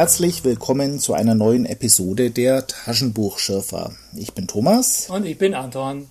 Herzlich 0.00 0.44
willkommen 0.44 0.98
zu 0.98 1.12
einer 1.12 1.34
neuen 1.34 1.66
Episode 1.66 2.30
der 2.30 2.66
Taschenbuchschürfer. 2.66 3.92
Ich 4.16 4.32
bin 4.32 4.46
Thomas. 4.46 5.10
Und 5.10 5.26
ich 5.26 5.36
bin 5.36 5.52
Anton. 5.52 6.08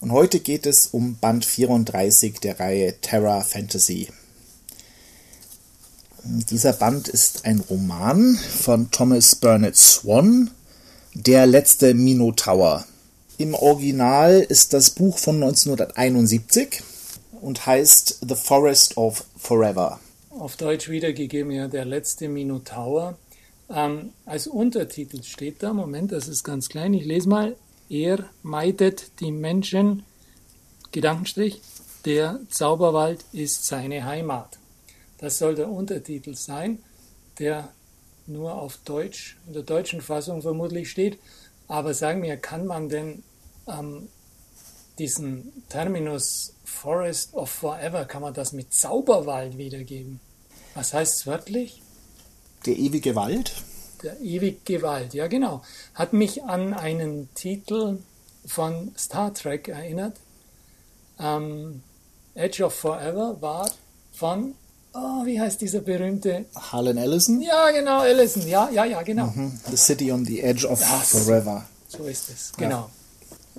Und 0.00 0.12
heute 0.12 0.40
geht 0.40 0.64
es 0.64 0.86
um 0.86 1.16
Band 1.16 1.44
34 1.44 2.40
der 2.40 2.58
Reihe 2.58 2.98
Terra 3.02 3.42
Fantasy. 3.42 4.08
Dieser 6.24 6.72
Band 6.72 7.08
ist 7.08 7.44
ein 7.44 7.60
Roman 7.68 8.38
von 8.38 8.90
Thomas 8.90 9.34
Burnett 9.34 9.76
Swan, 9.76 10.50
Der 11.12 11.44
letzte 11.44 11.92
Minotaur. 11.92 12.86
Im 13.36 13.52
Original 13.52 14.40
ist 14.40 14.72
das 14.72 14.88
Buch 14.88 15.18
von 15.18 15.34
1971 15.34 16.82
und 17.42 17.66
heißt 17.66 18.20
The 18.26 18.36
Forest 18.36 18.96
of 18.96 19.26
Forever 19.36 20.00
auf 20.38 20.56
Deutsch 20.56 20.88
wiedergegeben, 20.88 21.50
ja, 21.50 21.68
der 21.68 21.84
letzte 21.84 22.28
Minotaur. 22.28 23.18
Ähm, 23.70 24.12
als 24.24 24.46
Untertitel 24.46 25.22
steht 25.22 25.62
da, 25.62 25.72
Moment, 25.72 26.12
das 26.12 26.28
ist 26.28 26.44
ganz 26.44 26.68
klein, 26.68 26.94
ich 26.94 27.04
lese 27.04 27.28
mal, 27.28 27.56
er 27.90 28.28
meidet 28.42 29.20
die 29.20 29.32
Menschen, 29.32 30.04
Gedankenstrich, 30.92 31.60
der 32.04 32.40
Zauberwald 32.48 33.24
ist 33.32 33.66
seine 33.66 34.04
Heimat. 34.04 34.58
Das 35.18 35.38
soll 35.38 35.54
der 35.54 35.68
Untertitel 35.68 36.34
sein, 36.34 36.78
der 37.38 37.68
nur 38.26 38.54
auf 38.54 38.78
Deutsch, 38.84 39.36
in 39.46 39.54
der 39.54 39.62
deutschen 39.62 40.00
Fassung 40.00 40.42
vermutlich 40.42 40.90
steht. 40.90 41.18
Aber 41.66 41.92
sagen 41.92 42.22
wir, 42.22 42.36
kann 42.36 42.66
man 42.66 42.88
denn 42.88 43.22
ähm, 43.66 44.08
diesen 44.98 45.64
Terminus 45.68 46.54
Forest 46.64 47.34
of 47.34 47.50
Forever, 47.50 48.04
kann 48.04 48.22
man 48.22 48.34
das 48.34 48.52
mit 48.52 48.72
Zauberwald 48.72 49.58
wiedergeben? 49.58 50.20
Was 50.78 50.94
heißt 50.94 51.14
es 51.16 51.26
wörtlich? 51.26 51.82
Der 52.64 52.76
ewige 52.76 53.16
Wald? 53.16 53.52
Der 54.04 54.20
ewige 54.20 54.80
Wald, 54.80 55.12
ja 55.12 55.26
genau. 55.26 55.60
Hat 55.92 56.12
mich 56.12 56.44
an 56.44 56.72
einen 56.72 57.28
Titel 57.34 57.98
von 58.46 58.92
Star 58.96 59.34
Trek 59.34 59.66
erinnert. 59.66 60.20
Ähm, 61.18 61.82
Edge 62.36 62.62
of 62.64 62.74
Forever 62.74 63.38
war 63.40 63.68
von, 64.12 64.54
oh, 64.94 65.26
wie 65.26 65.40
heißt 65.40 65.60
dieser 65.60 65.80
berühmte? 65.80 66.44
Harlan 66.54 66.96
Ellison? 66.96 67.40
Ja, 67.40 67.72
genau, 67.72 68.04
Ellison, 68.04 68.46
ja, 68.46 68.70
ja, 68.70 68.84
ja, 68.84 69.02
genau. 69.02 69.32
Mhm. 69.34 69.58
The 69.68 69.76
City 69.76 70.12
on 70.12 70.24
the 70.24 70.40
Edge 70.40 70.64
of 70.64 70.78
das, 70.78 71.10
Forever. 71.10 71.66
So 71.88 72.04
ist 72.04 72.30
es, 72.30 72.52
genau. 72.56 72.88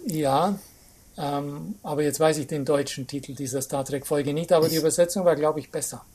Ja, 0.05 0.57
ja 1.17 1.37
ähm, 1.37 1.75
aber 1.83 2.01
jetzt 2.01 2.21
weiß 2.21 2.37
ich 2.37 2.47
den 2.47 2.63
deutschen 2.63 3.07
Titel 3.07 3.35
dieser 3.35 3.61
Star 3.61 3.83
Trek-Folge 3.83 4.33
nicht, 4.33 4.53
aber 4.53 4.69
die 4.69 4.77
Übersetzung 4.77 5.25
war, 5.25 5.35
glaube 5.35 5.59
ich, 5.59 5.69
besser. 5.69 6.05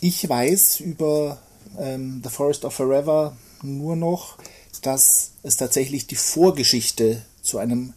Ich 0.00 0.28
weiß 0.28 0.80
über 0.80 1.38
ähm, 1.78 2.20
The 2.24 2.30
Forest 2.30 2.64
of 2.64 2.74
Forever 2.74 3.36
nur 3.62 3.96
noch, 3.96 4.38
dass 4.82 5.32
es 5.42 5.56
tatsächlich 5.56 6.06
die 6.06 6.16
Vorgeschichte 6.16 7.22
zu 7.42 7.58
einem 7.58 7.92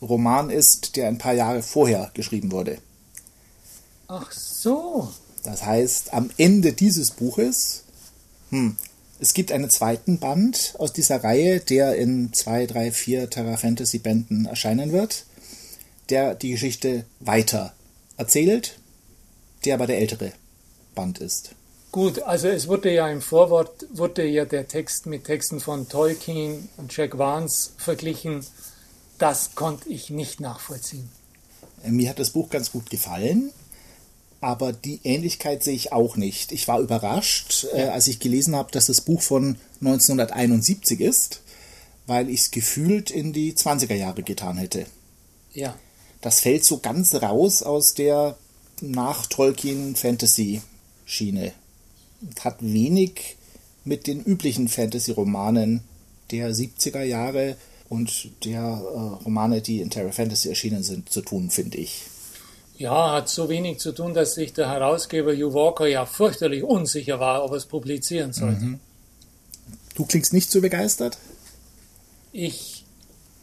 Roman 0.00 0.50
ist, 0.50 0.96
der 0.96 1.08
ein 1.08 1.18
paar 1.18 1.34
Jahre 1.34 1.62
vorher 1.62 2.10
geschrieben 2.14 2.52
wurde. 2.52 2.78
Ach 4.08 4.30
so. 4.32 5.08
Das 5.44 5.64
heißt, 5.64 6.12
am 6.12 6.30
Ende 6.36 6.72
dieses 6.72 7.12
Buches, 7.12 7.84
hm, 8.50 8.76
es 9.18 9.34
gibt 9.34 9.52
einen 9.52 9.70
zweiten 9.70 10.18
Band 10.18 10.74
aus 10.78 10.92
dieser 10.92 11.22
Reihe, 11.22 11.60
der 11.60 11.96
in 11.96 12.32
zwei, 12.32 12.66
drei, 12.66 12.92
vier 12.92 13.30
Terra 13.30 13.56
Fantasy 13.56 13.98
Bänden 13.98 14.46
erscheinen 14.46 14.92
wird, 14.92 15.24
der 16.08 16.34
die 16.34 16.50
Geschichte 16.50 17.04
weiter 17.20 17.72
erzählt, 18.16 18.78
der 19.64 19.74
aber 19.74 19.86
der 19.86 19.98
ältere 19.98 20.32
Band 20.94 21.18
ist. 21.18 21.54
Gut, 21.92 22.22
also 22.22 22.48
es 22.48 22.68
wurde 22.68 22.90
ja 22.90 23.06
im 23.08 23.20
Vorwort 23.20 23.86
wurde 23.92 24.24
ja 24.24 24.46
der 24.46 24.66
Text 24.66 25.04
mit 25.04 25.24
Texten 25.24 25.60
von 25.60 25.90
Tolkien 25.90 26.70
und 26.78 26.96
Jack 26.96 27.18
Vance 27.18 27.72
verglichen. 27.76 28.46
Das 29.18 29.54
konnte 29.54 29.90
ich 29.90 30.08
nicht 30.08 30.40
nachvollziehen. 30.40 31.10
Mir 31.84 32.08
hat 32.08 32.18
das 32.18 32.30
Buch 32.30 32.48
ganz 32.48 32.72
gut 32.72 32.88
gefallen, 32.88 33.50
aber 34.40 34.72
die 34.72 35.00
Ähnlichkeit 35.04 35.62
sehe 35.62 35.74
ich 35.74 35.92
auch 35.92 36.16
nicht. 36.16 36.52
Ich 36.52 36.66
war 36.66 36.80
überrascht, 36.80 37.66
äh, 37.74 37.80
ja. 37.80 37.84
äh, 37.86 37.88
als 37.90 38.06
ich 38.06 38.20
gelesen 38.20 38.56
habe, 38.56 38.72
dass 38.72 38.86
das 38.86 39.02
Buch 39.02 39.20
von 39.20 39.58
1971 39.80 40.98
ist, 41.00 41.42
weil 42.06 42.30
ich 42.30 42.40
es 42.40 42.50
gefühlt 42.50 43.10
in 43.10 43.34
die 43.34 43.52
20er 43.52 43.94
Jahre 43.94 44.22
getan 44.22 44.56
hätte. 44.56 44.86
Ja. 45.52 45.74
Das 46.22 46.40
fällt 46.40 46.64
so 46.64 46.78
ganz 46.78 47.14
raus 47.14 47.62
aus 47.62 47.92
der 47.92 48.38
nach 48.80 49.26
Tolkien 49.26 49.94
Fantasy 49.94 50.62
Schiene. 51.04 51.52
Hat 52.40 52.56
wenig 52.60 53.36
mit 53.84 54.06
den 54.06 54.22
üblichen 54.22 54.68
Fantasy-Romanen 54.68 55.82
der 56.30 56.52
70er 56.52 57.02
Jahre 57.02 57.56
und 57.88 58.30
der 58.44 58.60
äh, 58.60 59.24
Romane, 59.24 59.60
die 59.60 59.80
in 59.80 59.90
Terra 59.90 60.12
Fantasy 60.12 60.48
erschienen 60.48 60.82
sind, 60.82 61.10
zu 61.10 61.20
tun, 61.20 61.50
finde 61.50 61.78
ich. 61.78 62.04
Ja, 62.78 63.12
hat 63.12 63.28
so 63.28 63.48
wenig 63.48 63.78
zu 63.78 63.92
tun, 63.92 64.14
dass 64.14 64.34
sich 64.34 64.54
der 64.54 64.68
Herausgeber 64.68 65.34
Hugh 65.34 65.52
Walker 65.52 65.86
ja 65.86 66.06
fürchterlich 66.06 66.62
unsicher 66.64 67.20
war, 67.20 67.44
ob 67.44 67.50
er 67.50 67.58
es 67.58 67.66
publizieren 67.66 68.32
sollte. 68.32 68.64
Mhm. 68.64 68.80
Du 69.94 70.06
klingst 70.06 70.32
nicht 70.32 70.50
so 70.50 70.60
begeistert? 70.60 71.18
Ich 72.32 72.84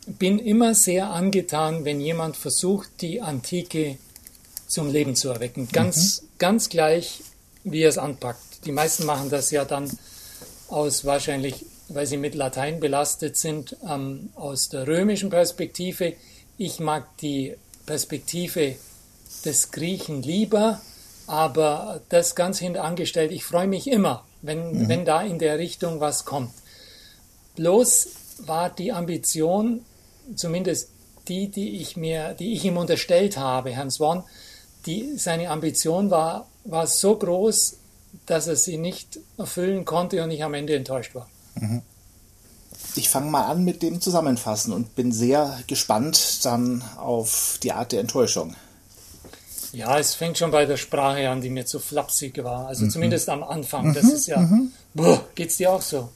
bin 0.08 0.40
immer 0.40 0.74
sehr 0.74 1.12
angetan, 1.12 1.86
wenn 1.86 2.02
jemand 2.02 2.36
versucht, 2.36 2.90
die 3.02 3.22
Antike 3.22 3.98
zum 4.66 4.92
Leben 4.92 5.16
zu 5.16 5.30
erwecken. 5.30 5.70
Ganz, 5.72 6.22
mhm. 6.22 6.28
ganz 6.40 6.70
gleich, 6.70 7.22
wie 7.72 7.84
er 7.84 7.90
es 7.90 7.98
anpackt. 7.98 8.66
Die 8.66 8.72
meisten 8.72 9.06
machen 9.06 9.30
das 9.30 9.52
ja 9.52 9.66
dann 9.66 9.90
aus 10.68 11.06
wahrscheinlich, 11.06 11.66
weil 11.88 12.06
sie 12.06 12.18
mit 12.18 12.36
Latein 12.36 12.80
belastet 12.80 13.38
sind, 13.38 13.76
ähm, 13.88 14.30
aus 14.36 14.70
der 14.70 14.88
römischen 14.88 15.30
Perspektive. 15.30 16.14
Ich 16.58 16.80
mag 16.80 17.18
die 17.18 17.56
Perspektive 17.86 18.76
des 19.46 19.72
Griechen 19.72 20.22
lieber, 20.22 20.82
aber 21.28 22.02
das 22.10 22.36
ganz 22.36 22.60
hintangestellt, 22.60 23.32
ich 23.32 23.44
freue 23.44 23.68
mich 23.68 23.88
immer, 23.88 24.26
wenn, 24.42 24.84
mhm. 24.84 24.90
wenn 24.90 25.06
da 25.06 25.22
in 25.22 25.40
der 25.40 25.58
Richtung 25.58 26.00
was 26.00 26.26
kommt. 26.26 26.52
Bloß 27.56 28.08
war 28.46 28.70
die 28.70 28.92
Ambition, 28.92 29.86
zumindest 30.36 30.90
die, 31.28 31.50
die 31.50 31.82
ich 31.82 31.98
mir, 31.98 32.34
die 32.34 32.54
ich 32.54 32.66
ihm 32.66 32.78
unterstellt 32.78 33.38
habe, 33.38 33.72
Herrn 33.72 33.92
Swan, 33.92 34.24
die, 34.86 35.18
seine 35.18 35.50
Ambition 35.50 36.10
war, 36.10 36.49
war 36.66 36.88
so 36.88 37.16
groß, 37.16 37.78
dass 38.26 38.48
er 38.48 38.56
sie 38.56 38.78
nicht 38.78 39.20
erfüllen 39.38 39.86
konnte 39.86 40.24
und 40.24 40.32
ich 40.32 40.44
am 40.44 40.54
Ende 40.54 40.76
enttäuscht 40.76 41.16
war. 41.16 41.28
Mhm. 41.56 41.82
Ich 42.96 43.10
fange 43.10 43.30
mal 43.30 43.46
an 43.46 43.64
mit 43.64 43.84
dem 43.84 44.02
Zusammenfassen 44.02 44.74
und 44.74 44.96
bin 44.96 45.12
sehr 45.12 45.60
gespannt 45.68 46.44
dann 46.46 46.84
auf 46.98 47.60
die 47.62 47.72
Art 47.72 47.92
der 47.92 48.00
Enttäuschung. 48.00 48.56
Ja, 49.72 50.00
es 50.00 50.16
fängt 50.16 50.38
schon 50.38 50.52
bei 50.52 50.66
der 50.66 50.78
Sprache 50.78 51.30
an, 51.30 51.42
die 51.42 51.50
mir 51.50 51.66
zu 51.66 51.80
flapsig 51.80 52.44
war. 52.44 52.68
Also 52.68 52.86
mhm. 52.86 52.90
zumindest 52.90 53.30
am 53.30 53.44
Anfang. 53.44 53.94
Das 53.94 54.06
mhm. 54.06 54.12
ist 54.12 54.28
ja. 54.28 54.40
Mhm. 54.40 54.72
Boah, 54.94 55.24
geht's 55.36 55.58
dir 55.58 55.72
auch 55.72 55.82
so? 55.82 56.10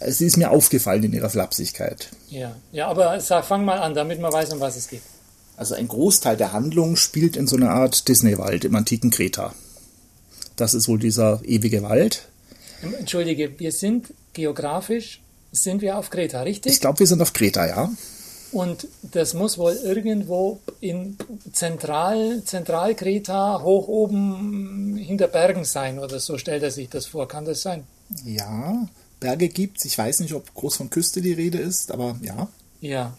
Es 0.00 0.20
ist 0.20 0.36
mir 0.36 0.50
aufgefallen 0.50 1.02
in 1.04 1.12
ihrer 1.12 1.30
Flapsigkeit. 1.30 2.08
Ja, 2.28 2.54
ja 2.72 2.88
aber 2.88 3.18
sag, 3.20 3.44
fang 3.44 3.64
mal 3.64 3.78
an, 3.78 3.94
damit 3.94 4.20
man 4.20 4.32
weiß, 4.32 4.52
um 4.52 4.60
was 4.60 4.76
es 4.76 4.88
geht. 4.88 5.02
Also 5.56 5.74
ein 5.74 5.88
Großteil 5.88 6.36
der 6.36 6.52
Handlung 6.52 6.96
spielt 6.96 7.36
in 7.36 7.46
so 7.46 7.56
einer 7.56 7.70
Art 7.70 8.08
Disney-Wald 8.08 8.64
im 8.64 8.74
antiken 8.74 9.10
Kreta. 9.10 9.54
Das 10.56 10.74
ist 10.74 10.88
wohl 10.88 10.98
dieser 10.98 11.40
ewige 11.44 11.82
Wald. 11.82 12.28
Entschuldige, 12.98 13.58
wir 13.58 13.72
sind 13.72 14.12
geografisch, 14.32 15.20
sind 15.52 15.80
wir 15.80 15.96
auf 15.96 16.10
Kreta, 16.10 16.42
richtig? 16.42 16.72
Ich 16.72 16.80
glaube, 16.80 16.98
wir 16.98 17.06
sind 17.06 17.22
auf 17.22 17.32
Kreta, 17.32 17.66
ja. 17.66 17.90
Und 18.52 18.86
das 19.02 19.34
muss 19.34 19.58
wohl 19.58 19.72
irgendwo 19.72 20.60
in 20.80 21.16
Zentral, 21.52 22.42
Zentralkreta 22.44 23.60
hoch 23.62 23.88
oben 23.88 24.96
hinter 24.96 25.26
Bergen 25.26 25.64
sein 25.64 25.98
oder 25.98 26.20
so 26.20 26.38
stellt 26.38 26.62
er 26.62 26.70
sich 26.70 26.88
das 26.88 27.06
vor. 27.06 27.26
Kann 27.26 27.44
das 27.44 27.62
sein? 27.62 27.82
Ja, 28.24 28.86
Berge 29.18 29.48
gibt 29.48 29.78
es. 29.78 29.86
Ich 29.86 29.98
weiß 29.98 30.20
nicht, 30.20 30.34
ob 30.34 30.54
groß 30.54 30.76
von 30.76 30.88
Küste 30.90 31.20
die 31.20 31.32
Rede 31.32 31.58
ist, 31.58 31.90
aber 31.90 32.16
ja. 32.22 32.48
Ja, 32.80 33.16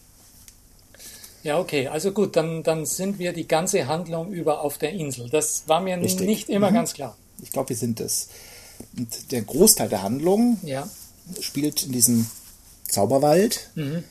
ja, 1.45 1.59
okay, 1.59 1.87
also 1.87 2.11
gut, 2.11 2.35
dann, 2.35 2.63
dann 2.63 2.87
sind 2.87 3.19
wir 3.19 3.31
die 3.31 3.47
ganze 3.47 3.87
Handlung 3.87 4.33
über 4.33 4.61
auf 4.61 4.79
der 4.79 4.93
Insel. 4.93 5.29
Das 5.29 5.63
war 5.67 5.79
mir 5.79 5.95
Richtig. 5.95 6.25
nicht 6.25 6.49
immer 6.49 6.71
mhm. 6.71 6.73
ganz 6.73 6.93
klar. 6.95 7.15
Ich 7.43 7.51
glaube, 7.51 7.69
wir 7.69 7.75
sind 7.75 7.99
es. 7.99 8.29
Und 8.97 9.31
der 9.31 9.43
Großteil 9.43 9.87
der 9.87 10.01
Handlung 10.01 10.57
ja. 10.63 10.89
spielt 11.39 11.85
in 11.85 11.91
diesem 11.91 12.25
Zauberwald 12.89 13.69
mhm. 13.75 14.03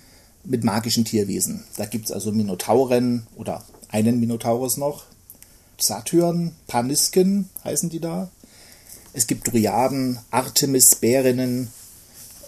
mit 0.45 0.63
magischen 0.63 1.05
Tierwesen. 1.05 1.65
Da 1.77 1.87
gibt 1.87 2.05
es 2.05 2.13
also 2.13 2.31
Minotauren 2.31 3.27
oder 3.35 3.65
einen 3.89 4.21
Minotaurus 4.21 4.77
noch, 4.77 5.03
Satyren, 5.77 6.55
Panisken 6.69 7.51
heißen 7.65 7.91
die 7.91 7.99
da. 7.99 8.31
Es 9.13 9.27
gibt 9.27 9.53
Dryaden, 9.53 10.21
Artemis, 10.31 10.95
Bärinnen, 10.95 11.69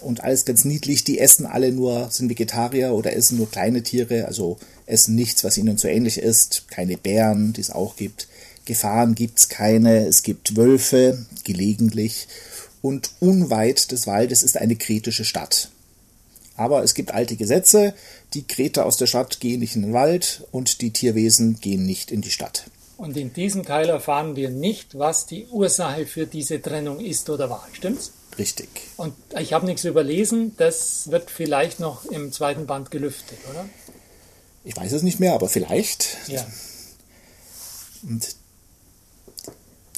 und 0.01 0.23
alles 0.23 0.45
ganz 0.45 0.65
niedlich. 0.65 1.03
Die 1.03 1.19
essen 1.19 1.45
alle 1.45 1.71
nur, 1.71 2.09
sind 2.09 2.29
Vegetarier 2.29 2.93
oder 2.93 3.13
essen 3.13 3.37
nur 3.37 3.49
kleine 3.49 3.83
Tiere, 3.83 4.25
also 4.25 4.57
essen 4.87 5.15
nichts, 5.15 5.43
was 5.43 5.57
ihnen 5.57 5.77
so 5.77 5.87
ähnlich 5.87 6.17
ist. 6.17 6.67
Keine 6.69 6.97
Bären, 6.97 7.53
die 7.53 7.61
es 7.61 7.69
auch 7.71 7.95
gibt. 7.95 8.27
Gefahren 8.65 9.15
gibt 9.15 9.39
es 9.39 9.49
keine. 9.49 10.07
Es 10.07 10.23
gibt 10.23 10.57
Wölfe, 10.57 11.25
gelegentlich. 11.43 12.27
und 12.81 13.11
unweit 13.19 13.91
des 13.91 14.07
Waldes 14.07 14.43
ist 14.43 14.57
eine 14.57 14.75
kretische 14.75 15.25
Stadt. 15.25 15.69
Aber 16.55 16.83
es 16.83 16.93
gibt 16.93 17.13
alte 17.13 17.35
Gesetze, 17.35 17.93
die 18.33 18.43
Kreter 18.43 18.85
aus 18.85 18.97
der 18.97 19.07
Stadt 19.07 19.39
gehen 19.39 19.59
nicht 19.59 19.75
in 19.75 19.83
den 19.83 19.93
Wald 19.93 20.43
und 20.51 20.81
die 20.81 20.91
Tierwesen 20.91 21.59
gehen 21.59 21.85
nicht 21.85 22.11
in 22.11 22.21
die 22.21 22.31
Stadt. 22.31 22.65
Und 22.97 23.15
in 23.15 23.31
diesem 23.31 23.63
Teil 23.63 23.89
erfahren 23.89 24.35
wir 24.35 24.49
nicht, 24.49 24.97
was 24.97 25.27
die 25.27 25.45
Ursache 25.51 26.07
für 26.07 26.25
diese 26.25 26.59
Trennung 26.61 26.99
ist 26.99 27.29
oder 27.29 27.49
war. 27.49 27.67
Stimmt's? 27.73 28.11
Richtig. 28.39 28.69
Und 28.97 29.13
ich 29.39 29.53
habe 29.53 29.65
nichts 29.67 29.83
überlesen, 29.83 30.55
das 30.57 31.11
wird 31.11 31.29
vielleicht 31.29 31.79
noch 31.79 32.05
im 32.05 32.31
zweiten 32.31 32.65
Band 32.65 32.89
gelüftet, 32.89 33.37
oder? 33.49 33.65
Ich 34.67 34.75
weiß 34.75 34.91
es 34.91 35.01
nicht 35.01 35.21
mehr, 35.21 35.33
aber 35.33 35.47
vielleicht. 35.47 36.17
Ja. 36.27 36.45
Und 38.03 38.35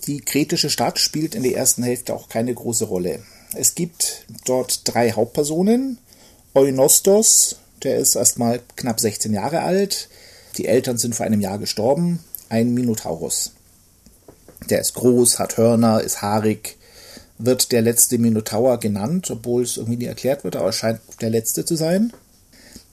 die 0.05 0.21
kretische 0.21 0.69
Stadt 0.69 0.99
spielt 0.99 1.33
in 1.33 1.41
der 1.41 1.55
ersten 1.57 1.81
Hälfte 1.81 2.13
auch 2.13 2.29
keine 2.29 2.53
große 2.53 2.85
Rolle. 2.85 3.23
Es 3.55 3.73
gibt 3.73 4.27
dort 4.45 4.81
drei 4.87 5.13
Hauptpersonen. 5.13 5.97
Eunostos, 6.53 7.55
der 7.81 7.97
ist 7.97 8.15
erstmal 8.15 8.61
knapp 8.75 8.99
16 8.99 9.33
Jahre 9.33 9.61
alt. 9.61 10.07
Die 10.57 10.67
Eltern 10.67 10.99
sind 10.99 11.15
vor 11.15 11.25
einem 11.25 11.41
Jahr 11.41 11.57
gestorben. 11.57 12.23
Ein 12.49 12.75
Minotaurus. 12.75 13.53
Der 14.69 14.81
ist 14.81 14.93
groß, 14.93 15.39
hat 15.39 15.57
Hörner, 15.57 16.01
ist 16.01 16.21
haarig, 16.21 16.77
wird 17.39 17.71
der 17.71 17.81
letzte 17.81 18.19
Minotaur 18.19 18.79
genannt, 18.79 19.31
obwohl 19.31 19.63
es 19.63 19.77
irgendwie 19.77 19.97
nie 19.97 20.05
erklärt 20.05 20.43
wird, 20.43 20.55
aber 20.55 20.71
scheint 20.73 21.01
der 21.21 21.31
letzte 21.31 21.65
zu 21.65 21.75
sein. 21.75 22.13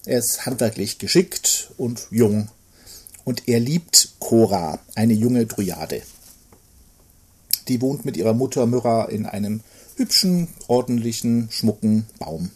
Er 0.06 0.20
ist 0.20 0.46
handwerklich 0.46 0.98
geschickt 0.98 1.72
und 1.76 2.06
jung. 2.10 2.48
Und 3.24 3.48
er 3.48 3.58
liebt 3.58 4.14
Cora, 4.20 4.78
eine 4.94 5.14
junge 5.14 5.46
Dryade. 5.46 6.00
Die 7.66 7.80
wohnt 7.80 8.04
mit 8.04 8.16
ihrer 8.16 8.32
Mutter 8.32 8.66
Myrrha 8.66 9.06
in 9.06 9.26
einem 9.26 9.62
hübschen, 9.96 10.46
ordentlichen, 10.68 11.48
schmucken 11.50 12.06
Baum. 12.20 12.52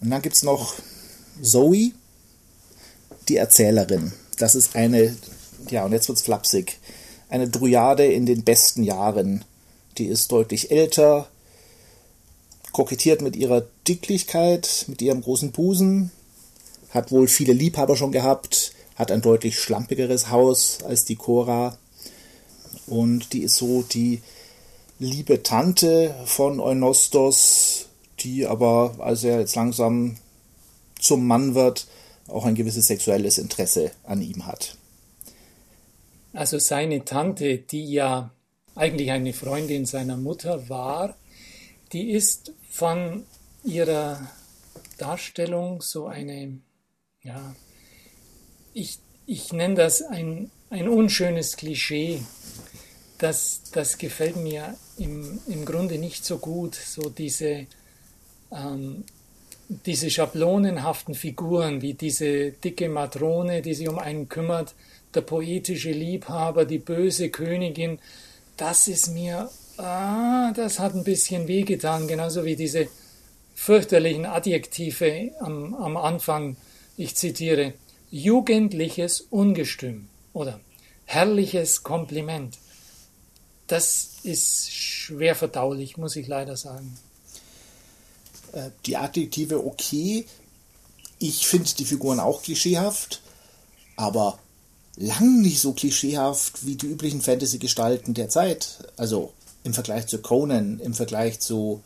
Und 0.00 0.08
dann 0.08 0.22
gibt 0.22 0.36
es 0.36 0.42
noch 0.42 0.74
Zoe, 1.42 1.92
die 3.28 3.36
Erzählerin. 3.36 4.12
Das 4.38 4.54
ist 4.54 4.74
eine, 4.76 5.14
ja, 5.68 5.84
und 5.84 5.92
jetzt 5.92 6.08
wird's 6.08 6.22
flapsig, 6.22 6.78
eine 7.28 7.48
Dryade 7.48 8.06
in 8.06 8.24
den 8.24 8.42
besten 8.42 8.84
Jahren. 8.84 9.44
Die 9.98 10.06
ist 10.06 10.32
deutlich 10.32 10.70
älter, 10.70 11.28
kokettiert 12.74 13.22
mit 13.22 13.36
ihrer 13.36 13.64
Dicklichkeit, 13.86 14.86
mit 14.88 15.00
ihrem 15.00 15.22
großen 15.22 15.52
Busen, 15.52 16.10
hat 16.90 17.12
wohl 17.12 17.28
viele 17.28 17.52
Liebhaber 17.52 17.96
schon 17.96 18.10
gehabt, 18.10 18.72
hat 18.96 19.12
ein 19.12 19.22
deutlich 19.22 19.58
schlampigeres 19.58 20.28
Haus 20.28 20.80
als 20.82 21.04
die 21.04 21.14
Cora. 21.14 21.78
Und 22.88 23.32
die 23.32 23.44
ist 23.44 23.54
so 23.56 23.82
die 23.82 24.22
liebe 24.98 25.44
Tante 25.44 26.16
von 26.26 26.58
Eunostos, 26.58 27.86
die 28.20 28.44
aber, 28.44 28.96
als 28.98 29.22
er 29.22 29.38
jetzt 29.38 29.54
langsam 29.54 30.16
zum 30.98 31.28
Mann 31.28 31.54
wird, 31.54 31.86
auch 32.26 32.44
ein 32.44 32.56
gewisses 32.56 32.86
sexuelles 32.86 33.38
Interesse 33.38 33.92
an 34.02 34.20
ihm 34.20 34.46
hat. 34.46 34.76
Also 36.32 36.58
seine 36.58 37.04
Tante, 37.04 37.58
die 37.58 37.84
ja 37.84 38.30
eigentlich 38.74 39.12
eine 39.12 39.32
Freundin 39.32 39.86
seiner 39.86 40.16
Mutter 40.16 40.68
war, 40.68 41.14
die 41.92 42.10
ist 42.10 42.52
von 42.70 43.24
ihrer 43.64 44.30
Darstellung 44.98 45.80
so 45.80 46.06
eine, 46.06 46.58
ja, 47.22 47.54
ich, 48.72 48.98
ich 49.26 49.52
nenne 49.52 49.74
das 49.74 50.02
ein, 50.02 50.50
ein 50.70 50.88
unschönes 50.88 51.56
Klischee. 51.56 52.22
Das, 53.18 53.62
das 53.72 53.98
gefällt 53.98 54.36
mir 54.36 54.76
im, 54.98 55.40
im 55.46 55.64
Grunde 55.64 55.98
nicht 55.98 56.24
so 56.24 56.38
gut, 56.38 56.74
so 56.74 57.08
diese 57.08 57.66
ähm, 58.50 59.04
diese 59.68 60.10
schablonenhaften 60.10 61.14
Figuren, 61.14 61.82
wie 61.82 61.94
diese 61.94 62.52
dicke 62.52 62.88
Matrone, 62.88 63.62
die 63.62 63.74
sich 63.74 63.88
um 63.88 63.98
einen 63.98 64.28
kümmert, 64.28 64.74
der 65.14 65.22
poetische 65.22 65.92
Liebhaber, 65.92 66.64
die 66.64 66.78
böse 66.78 67.30
Königin, 67.30 67.98
das 68.56 68.88
ist 68.88 69.08
mir, 69.08 69.48
ah, 69.78 70.52
das 70.52 70.78
hat 70.78 70.94
ein 70.94 71.04
bisschen 71.04 71.48
wehgetan, 71.48 72.08
genauso 72.08 72.44
wie 72.44 72.56
diese 72.56 72.88
fürchterlichen 73.54 74.26
Adjektive 74.26 75.32
am, 75.40 75.74
am 75.74 75.96
Anfang. 75.96 76.56
Ich 76.96 77.16
zitiere, 77.16 77.74
jugendliches 78.10 79.22
Ungestüm 79.30 80.08
oder 80.32 80.60
herrliches 81.04 81.82
Kompliment. 81.82 82.58
Das 83.66 84.18
ist 84.22 84.72
schwer 84.72 85.34
verdaulich, 85.34 85.96
muss 85.96 86.16
ich 86.16 86.28
leider 86.28 86.56
sagen. 86.56 86.96
Äh, 88.52 88.70
die 88.86 88.96
Adjektive 88.96 89.66
okay. 89.66 90.26
Ich 91.18 91.46
finde 91.46 91.70
die 91.78 91.84
Figuren 91.84 92.20
auch 92.20 92.42
klischeehaft, 92.42 93.20
aber 93.96 94.38
lang 94.96 95.40
nicht 95.40 95.60
so 95.60 95.72
klischeehaft 95.72 96.66
wie 96.66 96.76
die 96.76 96.86
üblichen 96.86 97.20
Fantasy-Gestalten 97.20 98.14
der 98.14 98.28
Zeit. 98.28 98.90
Also 98.96 99.32
im 99.64 99.74
Vergleich 99.74 100.06
zu 100.06 100.18
Conan, 100.18 100.78
im 100.80 100.94
Vergleich 100.94 101.40
zu 101.40 101.82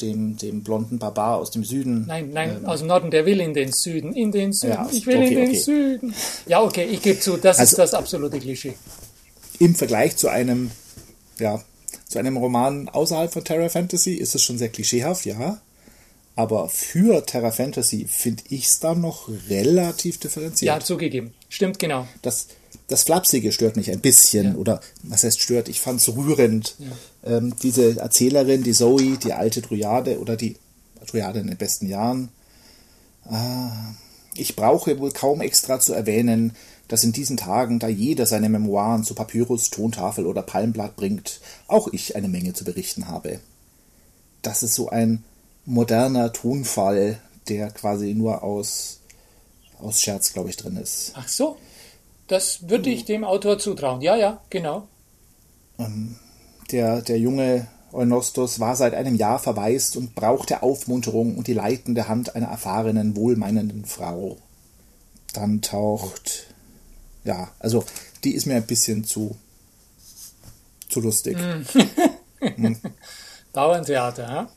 dem, 0.00 0.36
dem 0.36 0.62
blonden 0.62 0.98
Barbar 0.98 1.38
aus 1.38 1.50
dem 1.50 1.64
Süden. 1.64 2.06
Nein, 2.06 2.30
nein, 2.32 2.58
ähm, 2.58 2.66
aus 2.66 2.80
dem 2.80 2.88
Norden, 2.88 3.10
der 3.10 3.26
will 3.26 3.40
in 3.40 3.54
den 3.54 3.72
Süden, 3.72 4.14
in 4.14 4.32
den 4.32 4.52
Süden, 4.52 4.72
ja, 4.72 4.88
ich 4.90 5.06
will 5.06 5.16
okay, 5.16 5.28
in 5.28 5.34
den 5.34 5.48
okay. 5.48 5.58
Süden. 5.58 6.14
Ja, 6.46 6.62
okay, 6.62 6.84
ich 6.84 7.02
gebe 7.02 7.20
zu, 7.20 7.36
das 7.36 7.58
also, 7.58 7.72
ist 7.72 7.78
das 7.78 7.94
absolute 7.94 8.38
Klischee. 8.38 8.74
Im 9.58 9.74
Vergleich 9.74 10.16
zu 10.16 10.28
einem, 10.28 10.70
ja, 11.38 11.62
zu 12.06 12.18
einem 12.18 12.36
Roman 12.36 12.88
außerhalb 12.88 13.32
von 13.32 13.44
Terra 13.44 13.68
Fantasy 13.68 14.14
ist 14.14 14.34
es 14.34 14.42
schon 14.42 14.58
sehr 14.58 14.68
klischeehaft, 14.68 15.26
ja. 15.26 15.60
Aber 16.36 16.68
für 16.68 17.24
Terra 17.26 17.50
Fantasy 17.50 18.06
finde 18.08 18.42
ich 18.48 18.66
es 18.66 18.80
dann 18.80 19.00
noch 19.00 19.28
relativ 19.48 20.18
differenziert. 20.18 20.66
Ja, 20.66 20.80
zugegeben. 20.80 21.34
Stimmt, 21.48 21.78
genau. 21.78 22.06
Das, 22.22 22.48
das 22.90 23.04
Flapsige 23.04 23.52
stört 23.52 23.76
mich 23.76 23.90
ein 23.92 24.00
bisschen. 24.00 24.46
Ja. 24.46 24.54
Oder 24.54 24.80
was 25.04 25.22
heißt 25.22 25.40
stört? 25.40 25.68
Ich 25.68 25.80
fand 25.80 26.00
es 26.00 26.14
rührend. 26.14 26.74
Ja. 26.78 27.36
Ähm, 27.36 27.54
diese 27.62 28.00
Erzählerin, 28.00 28.64
die 28.64 28.72
Zoe, 28.72 29.16
die 29.16 29.32
alte 29.32 29.62
Dryade 29.62 30.18
oder 30.18 30.36
die 30.36 30.56
Dryade 31.06 31.38
in 31.38 31.46
den 31.46 31.56
besten 31.56 31.86
Jahren. 31.86 32.30
Ah, 33.24 33.94
ich 34.34 34.56
brauche 34.56 34.98
wohl 34.98 35.12
kaum 35.12 35.40
extra 35.40 35.78
zu 35.78 35.92
erwähnen, 35.92 36.56
dass 36.88 37.04
in 37.04 37.12
diesen 37.12 37.36
Tagen, 37.36 37.78
da 37.78 37.86
jeder 37.86 38.26
seine 38.26 38.48
Memoiren 38.48 39.04
zu 39.04 39.14
Papyrus, 39.14 39.70
Tontafel 39.70 40.26
oder 40.26 40.42
Palmblatt 40.42 40.96
bringt, 40.96 41.40
auch 41.68 41.86
ich 41.92 42.16
eine 42.16 42.28
Menge 42.28 42.54
zu 42.54 42.64
berichten 42.64 43.06
habe. 43.06 43.38
Das 44.42 44.64
ist 44.64 44.74
so 44.74 44.88
ein 44.88 45.22
moderner 45.64 46.32
Tonfall, 46.32 47.20
der 47.48 47.70
quasi 47.70 48.14
nur 48.14 48.42
aus, 48.42 48.98
aus 49.78 50.00
Scherz, 50.00 50.32
glaube 50.32 50.50
ich, 50.50 50.56
drin 50.56 50.76
ist. 50.76 51.12
Ach 51.14 51.28
so, 51.28 51.56
das 52.30 52.68
würde 52.68 52.90
ich 52.90 53.04
dem 53.04 53.24
Autor 53.24 53.58
zutrauen. 53.58 54.00
Ja, 54.02 54.14
ja, 54.14 54.40
genau. 54.50 54.86
Ähm, 55.78 56.14
der, 56.70 57.02
der 57.02 57.18
junge 57.18 57.66
Eunostos 57.92 58.60
war 58.60 58.76
seit 58.76 58.94
einem 58.94 59.16
Jahr 59.16 59.40
verwaist 59.40 59.96
und 59.96 60.14
brauchte 60.14 60.62
Aufmunterung 60.62 61.36
und 61.36 61.48
die 61.48 61.54
leitende 61.54 62.06
Hand 62.06 62.36
einer 62.36 62.46
erfahrenen, 62.46 63.16
wohlmeinenden 63.16 63.84
Frau. 63.84 64.36
Dann 65.32 65.60
taucht, 65.60 66.46
ja, 67.24 67.50
also 67.58 67.84
die 68.22 68.34
ist 68.36 68.46
mir 68.46 68.54
ein 68.54 68.66
bisschen 68.66 69.02
zu, 69.02 69.36
zu 70.88 71.00
lustig. 71.00 71.36
hm. 72.38 72.78
Dauerntheater, 73.52 74.22
ja? 74.22 74.50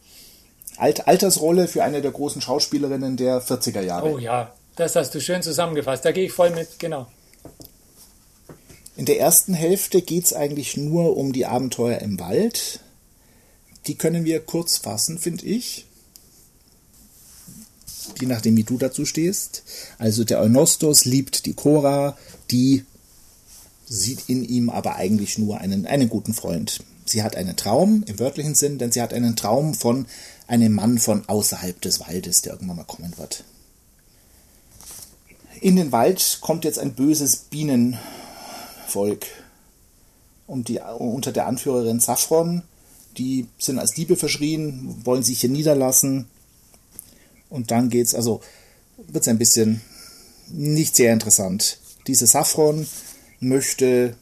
Alt 0.77 1.07
Altersrolle 1.07 1.67
für 1.67 1.83
eine 1.83 2.03
der 2.03 2.11
großen 2.11 2.41
Schauspielerinnen 2.41 3.17
der 3.17 3.41
40er 3.41 3.81
Jahre. 3.81 4.11
Oh 4.11 4.17
ja, 4.19 4.53
das 4.75 4.95
hast 4.95 5.15
du 5.15 5.21
schön 5.21 5.41
zusammengefasst. 5.41 6.05
Da 6.05 6.11
gehe 6.11 6.25
ich 6.25 6.31
voll 6.31 6.51
mit, 6.51 6.77
genau. 6.77 7.07
In 8.95 9.05
der 9.05 9.19
ersten 9.19 9.53
Hälfte 9.53 10.01
geht 10.01 10.25
es 10.25 10.33
eigentlich 10.33 10.77
nur 10.77 11.17
um 11.17 11.33
die 11.33 11.45
Abenteuer 11.45 11.99
im 11.99 12.19
Wald. 12.19 12.79
Die 13.87 13.95
können 13.95 14.23
wir 14.23 14.39
kurz 14.39 14.77
fassen, 14.77 15.17
finde 15.17 15.45
ich. 15.45 15.85
Je 18.19 18.27
nachdem, 18.27 18.55
wie 18.55 18.63
du 18.63 18.77
dazu 18.77 19.05
stehst. 19.05 19.63
Also 19.97 20.23
der 20.23 20.39
Eunostos 20.39 21.05
liebt 21.05 21.45
die 21.45 21.53
Cora, 21.53 22.17
die 22.51 22.85
sieht 23.87 24.29
in 24.29 24.43
ihm 24.43 24.69
aber 24.69 24.95
eigentlich 24.95 25.37
nur 25.37 25.59
einen, 25.59 25.85
einen 25.85 26.09
guten 26.09 26.33
Freund. 26.33 26.83
Sie 27.05 27.23
hat 27.23 27.35
einen 27.35 27.55
Traum 27.55 28.03
im 28.07 28.19
wörtlichen 28.19 28.55
Sinn, 28.55 28.77
denn 28.77 28.91
sie 28.91 29.01
hat 29.01 29.13
einen 29.13 29.35
Traum 29.35 29.73
von 29.73 30.05
einem 30.47 30.73
Mann 30.73 30.99
von 30.99 31.27
außerhalb 31.27 31.81
des 31.81 31.99
Waldes, 31.99 32.41
der 32.41 32.53
irgendwann 32.53 32.77
mal 32.77 32.83
kommen 32.83 33.13
wird. 33.17 33.43
In 35.61 35.75
den 35.75 35.91
Wald 35.91 36.39
kommt 36.41 36.65
jetzt 36.65 36.79
ein 36.79 36.93
böses 36.93 37.37
Bienenvolk 38.93 39.25
und 40.47 40.67
die, 40.67 40.79
unter 40.79 41.31
der 41.31 41.47
Anführerin 41.47 41.99
Saffron. 41.99 42.63
Die 43.17 43.47
sind 43.57 43.79
als 43.79 43.93
Diebe 43.93 44.15
verschrien, 44.15 45.01
wollen 45.03 45.23
sich 45.23 45.41
hier 45.41 45.49
niederlassen. 45.49 46.27
Und 47.49 47.71
dann 47.71 47.89
geht's, 47.89 48.15
also 48.15 48.41
wird 48.97 49.23
es 49.23 49.27
ein 49.27 49.37
bisschen 49.37 49.81
nicht 50.47 50.95
sehr 50.95 51.13
interessant. 51.13 51.79
Diese 52.07 52.27
Saffron 52.27 52.87
möchte 53.39 54.15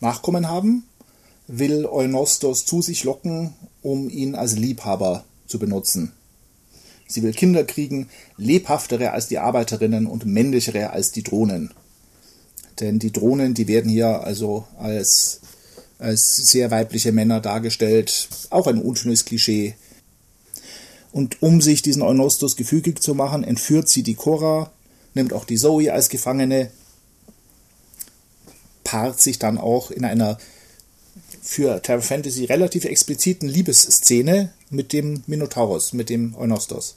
Nachkommen 0.00 0.48
haben, 0.48 0.84
will 1.46 1.86
Eunostos 1.86 2.64
zu 2.64 2.82
sich 2.82 3.04
locken, 3.04 3.54
um 3.82 4.08
ihn 4.08 4.34
als 4.34 4.56
Liebhaber 4.56 5.24
zu 5.46 5.58
benutzen. 5.58 6.12
Sie 7.06 7.22
will 7.22 7.32
Kinder 7.32 7.64
kriegen, 7.64 8.08
lebhaftere 8.38 9.12
als 9.12 9.28
die 9.28 9.38
Arbeiterinnen 9.38 10.06
und 10.06 10.24
männlichere 10.24 10.90
als 10.90 11.12
die 11.12 11.22
Drohnen. 11.22 11.70
Denn 12.80 12.98
die 12.98 13.12
Drohnen, 13.12 13.54
die 13.54 13.68
werden 13.68 13.90
hier 13.90 14.24
also 14.24 14.66
als, 14.78 15.40
als 15.98 16.36
sehr 16.36 16.70
weibliche 16.70 17.12
Männer 17.12 17.40
dargestellt. 17.40 18.28
Auch 18.50 18.66
ein 18.66 18.80
unschönes 18.80 19.24
Klischee. 19.24 19.74
Und 21.12 21.42
um 21.42 21.60
sich 21.60 21.82
diesen 21.82 22.02
Eunostos 22.02 22.56
gefügig 22.56 23.00
zu 23.00 23.14
machen, 23.14 23.44
entführt 23.44 23.88
sie 23.88 24.02
die 24.02 24.16
Cora, 24.16 24.72
nimmt 25.14 25.32
auch 25.32 25.44
die 25.44 25.56
Zoe 25.56 25.92
als 25.92 26.08
Gefangene, 26.08 26.70
paart 28.82 29.20
sich 29.20 29.38
dann 29.38 29.58
auch 29.58 29.92
in 29.92 30.04
einer 30.04 30.38
für 31.40 31.80
Terra 31.82 32.00
Fantasy 32.00 32.46
relativ 32.46 32.84
expliziten 32.84 33.48
Liebesszene 33.48 34.52
mit 34.70 34.92
dem 34.92 35.22
Minotaurus, 35.26 35.92
mit 35.92 36.08
dem 36.08 36.34
Eunostos. 36.34 36.96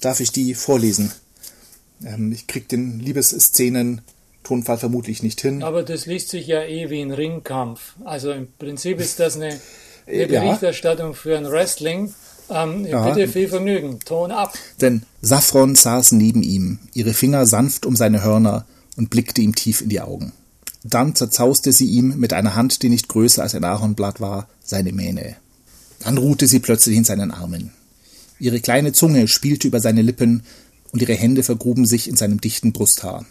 Darf 0.00 0.20
ich 0.20 0.32
die 0.32 0.54
vorlesen? 0.54 1.12
Ähm, 2.04 2.32
ich 2.32 2.46
krieg 2.46 2.68
den 2.68 3.00
Liebesszenen 3.00 4.00
Tonfall 4.42 4.78
vermutlich 4.78 5.22
nicht 5.22 5.40
hin. 5.40 5.62
Aber 5.62 5.82
das 5.82 6.06
liest 6.06 6.30
sich 6.30 6.46
ja 6.46 6.62
eh 6.62 6.90
wie 6.90 7.00
ein 7.00 7.12
Ringkampf. 7.12 7.94
Also 8.04 8.32
im 8.32 8.48
Prinzip 8.58 9.00
ist 9.00 9.20
das 9.20 9.36
eine, 9.36 9.60
eine 10.06 10.26
Berichterstattung 10.26 11.14
für 11.14 11.36
ein 11.36 11.50
Wrestling. 11.50 12.14
Ähm, 12.50 12.84
ja. 12.84 13.08
Bitte 13.08 13.28
viel 13.28 13.48
Vergnügen. 13.48 14.00
Ton 14.00 14.32
ab. 14.32 14.54
Denn 14.80 15.02
Saffron 15.22 15.76
saß 15.76 16.12
neben 16.12 16.42
ihm, 16.42 16.78
ihre 16.94 17.14
Finger 17.14 17.46
sanft 17.46 17.86
um 17.86 17.94
seine 17.94 18.24
Hörner 18.24 18.66
und 18.96 19.10
blickte 19.10 19.40
ihm 19.40 19.54
tief 19.54 19.82
in 19.82 19.88
die 19.88 20.00
Augen. 20.00 20.32
Dann 20.82 21.14
zerzauste 21.14 21.72
sie 21.72 21.86
ihm 21.86 22.18
mit 22.18 22.32
einer 22.32 22.54
Hand, 22.54 22.82
die 22.82 22.88
nicht 22.88 23.08
größer 23.08 23.42
als 23.42 23.54
ein 23.54 23.64
Ahornblatt 23.64 24.20
war, 24.20 24.48
seine 24.64 24.92
Mähne. 24.92 25.36
Dann 26.00 26.18
ruhte 26.18 26.46
sie 26.46 26.58
plötzlich 26.58 26.96
in 26.96 27.04
seinen 27.04 27.30
Armen. 27.30 27.72
Ihre 28.38 28.60
kleine 28.60 28.92
Zunge 28.92 29.28
spielte 29.28 29.68
über 29.68 29.80
seine 29.80 30.02
Lippen 30.02 30.42
und 30.92 31.02
ihre 31.02 31.14
Hände 31.14 31.42
vergruben 31.42 31.86
sich 31.86 32.08
in 32.08 32.16
seinem 32.16 32.40
dichten 32.40 32.72
Brusthaar. 32.72 33.26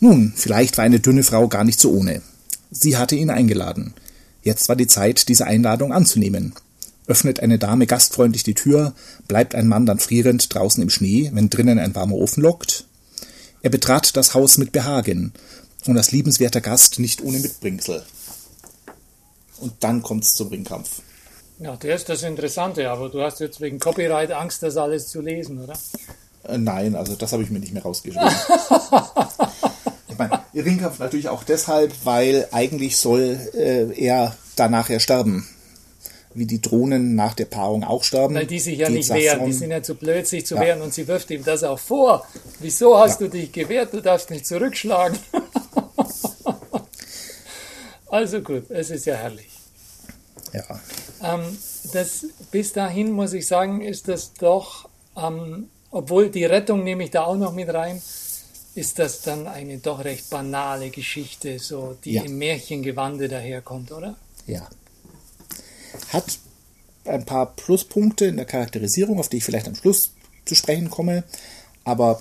Nun, 0.00 0.32
vielleicht 0.34 0.78
war 0.78 0.84
eine 0.84 1.00
dünne 1.00 1.22
Frau 1.22 1.46
gar 1.48 1.64
nicht 1.64 1.78
so 1.78 1.92
ohne. 1.92 2.22
Sie 2.70 2.96
hatte 2.96 3.16
ihn 3.16 3.30
eingeladen. 3.30 3.94
Jetzt 4.42 4.68
war 4.68 4.76
die 4.76 4.86
Zeit, 4.86 5.28
diese 5.28 5.46
Einladung 5.46 5.92
anzunehmen. 5.92 6.54
Öffnet 7.06 7.40
eine 7.40 7.58
Dame 7.58 7.86
gastfreundlich 7.86 8.42
die 8.42 8.54
Tür, 8.54 8.94
bleibt 9.28 9.54
ein 9.54 9.68
Mann 9.68 9.84
dann 9.84 9.98
frierend 9.98 10.54
draußen 10.54 10.82
im 10.82 10.90
Schnee, 10.90 11.30
wenn 11.34 11.50
drinnen 11.50 11.78
ein 11.78 11.94
warmer 11.94 12.14
Ofen 12.14 12.42
lockt? 12.42 12.86
Er 13.62 13.70
betrat 13.70 14.16
das 14.16 14.32
Haus 14.32 14.56
mit 14.56 14.72
Behagen, 14.72 15.32
und 15.86 15.96
als 15.96 16.12
liebenswerter 16.12 16.60
Gast 16.60 16.98
nicht 16.98 17.22
ohne 17.22 17.38
Mitbringsel. 17.38 18.02
Und 19.58 19.72
dann 19.80 20.02
kommt 20.02 20.24
es 20.24 20.34
zum 20.34 20.48
Ringkampf. 20.48 21.02
Ja, 21.58 21.76
das 21.76 22.00
ist 22.00 22.08
das 22.08 22.22
Interessante, 22.22 22.88
aber 22.90 23.10
du 23.10 23.20
hast 23.20 23.40
jetzt 23.40 23.60
wegen 23.60 23.78
Copyright 23.78 24.32
Angst, 24.32 24.62
das 24.62 24.76
alles 24.76 25.08
zu 25.08 25.20
lesen, 25.20 25.62
oder? 25.62 25.74
Äh, 26.44 26.56
nein, 26.56 26.94
also 26.94 27.14
das 27.16 27.32
habe 27.32 27.42
ich 27.42 27.50
mir 27.50 27.58
nicht 27.58 27.74
mehr 27.74 27.82
rausgeschrieben. 27.82 28.30
ich 30.24 30.30
meine, 30.54 30.66
Ringkampf 30.66 30.98
natürlich 30.98 31.28
auch 31.28 31.44
deshalb, 31.44 31.92
weil 32.04 32.48
eigentlich 32.52 32.96
soll 32.96 33.38
äh, 33.54 33.92
er 33.98 34.36
danach 34.56 34.88
ja 34.88 35.00
sterben. 35.00 35.48
Wie 36.32 36.46
die 36.46 36.62
Drohnen 36.62 37.16
nach 37.16 37.34
der 37.34 37.46
Paarung 37.46 37.82
auch 37.82 38.04
sterben. 38.04 38.36
Weil 38.36 38.46
die 38.46 38.60
sich 38.60 38.78
ja 38.78 38.88
nicht 38.88 39.08
wehren, 39.08 39.46
die 39.46 39.52
sind 39.52 39.72
ja 39.72 39.82
zu 39.82 39.96
blöd, 39.96 40.28
sich 40.28 40.46
zu 40.46 40.54
ja. 40.54 40.60
wehren 40.60 40.80
und 40.80 40.94
sie 40.94 41.08
wirft 41.08 41.30
ihm 41.32 41.44
das 41.44 41.64
auch 41.64 41.78
vor. 41.78 42.24
Wieso 42.60 42.96
hast 42.96 43.20
ja. 43.20 43.26
du 43.26 43.32
dich 43.32 43.50
gewehrt? 43.50 43.92
Du 43.92 44.00
darfst 44.00 44.30
nicht 44.30 44.46
zurückschlagen. 44.46 45.18
Also 48.10 48.40
gut, 48.40 48.68
es 48.70 48.90
ist 48.90 49.06
ja 49.06 49.14
herrlich. 49.14 49.48
Ja. 50.52 50.64
Ähm, 51.22 51.56
das, 51.92 52.26
bis 52.50 52.72
dahin 52.72 53.12
muss 53.12 53.32
ich 53.32 53.46
sagen, 53.46 53.82
ist 53.82 54.08
das 54.08 54.32
doch, 54.34 54.88
ähm, 55.16 55.68
obwohl 55.92 56.28
die 56.28 56.44
Rettung 56.44 56.82
nehme 56.82 57.04
ich 57.04 57.10
da 57.10 57.22
auch 57.22 57.36
noch 57.36 57.52
mit 57.52 57.72
rein, 57.72 58.02
ist 58.74 58.98
das 58.98 59.22
dann 59.22 59.46
eine 59.46 59.78
doch 59.78 60.04
recht 60.04 60.30
banale 60.30 60.90
Geschichte, 60.90 61.58
so 61.58 61.96
die 62.04 62.12
ja. 62.12 62.22
im 62.22 62.38
Märchengewande 62.38 63.28
daherkommt, 63.28 63.92
oder? 63.92 64.16
Ja. 64.46 64.68
Hat 66.08 66.38
ein 67.04 67.24
paar 67.24 67.54
Pluspunkte 67.54 68.26
in 68.26 68.36
der 68.36 68.46
Charakterisierung, 68.46 69.18
auf 69.18 69.28
die 69.28 69.38
ich 69.38 69.44
vielleicht 69.44 69.68
am 69.68 69.74
Schluss 69.74 70.12
zu 70.44 70.54
sprechen 70.54 70.90
komme, 70.90 71.24
aber 71.84 72.20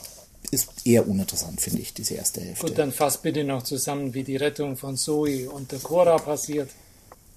ist 0.51 0.85
eher 0.85 1.07
uninteressant, 1.07 1.61
finde 1.61 1.81
ich, 1.81 1.93
diese 1.93 2.15
erste 2.15 2.41
Hälfte. 2.41 2.67
Gut, 2.67 2.77
dann 2.77 2.91
fass 2.91 3.21
bitte 3.21 3.43
noch 3.43 3.63
zusammen, 3.63 4.13
wie 4.13 4.23
die 4.23 4.37
Rettung 4.37 4.77
von 4.77 4.97
Zoe 4.97 5.49
und 5.49 5.71
der 5.71 5.79
Cora 5.79 6.17
passiert. 6.17 6.69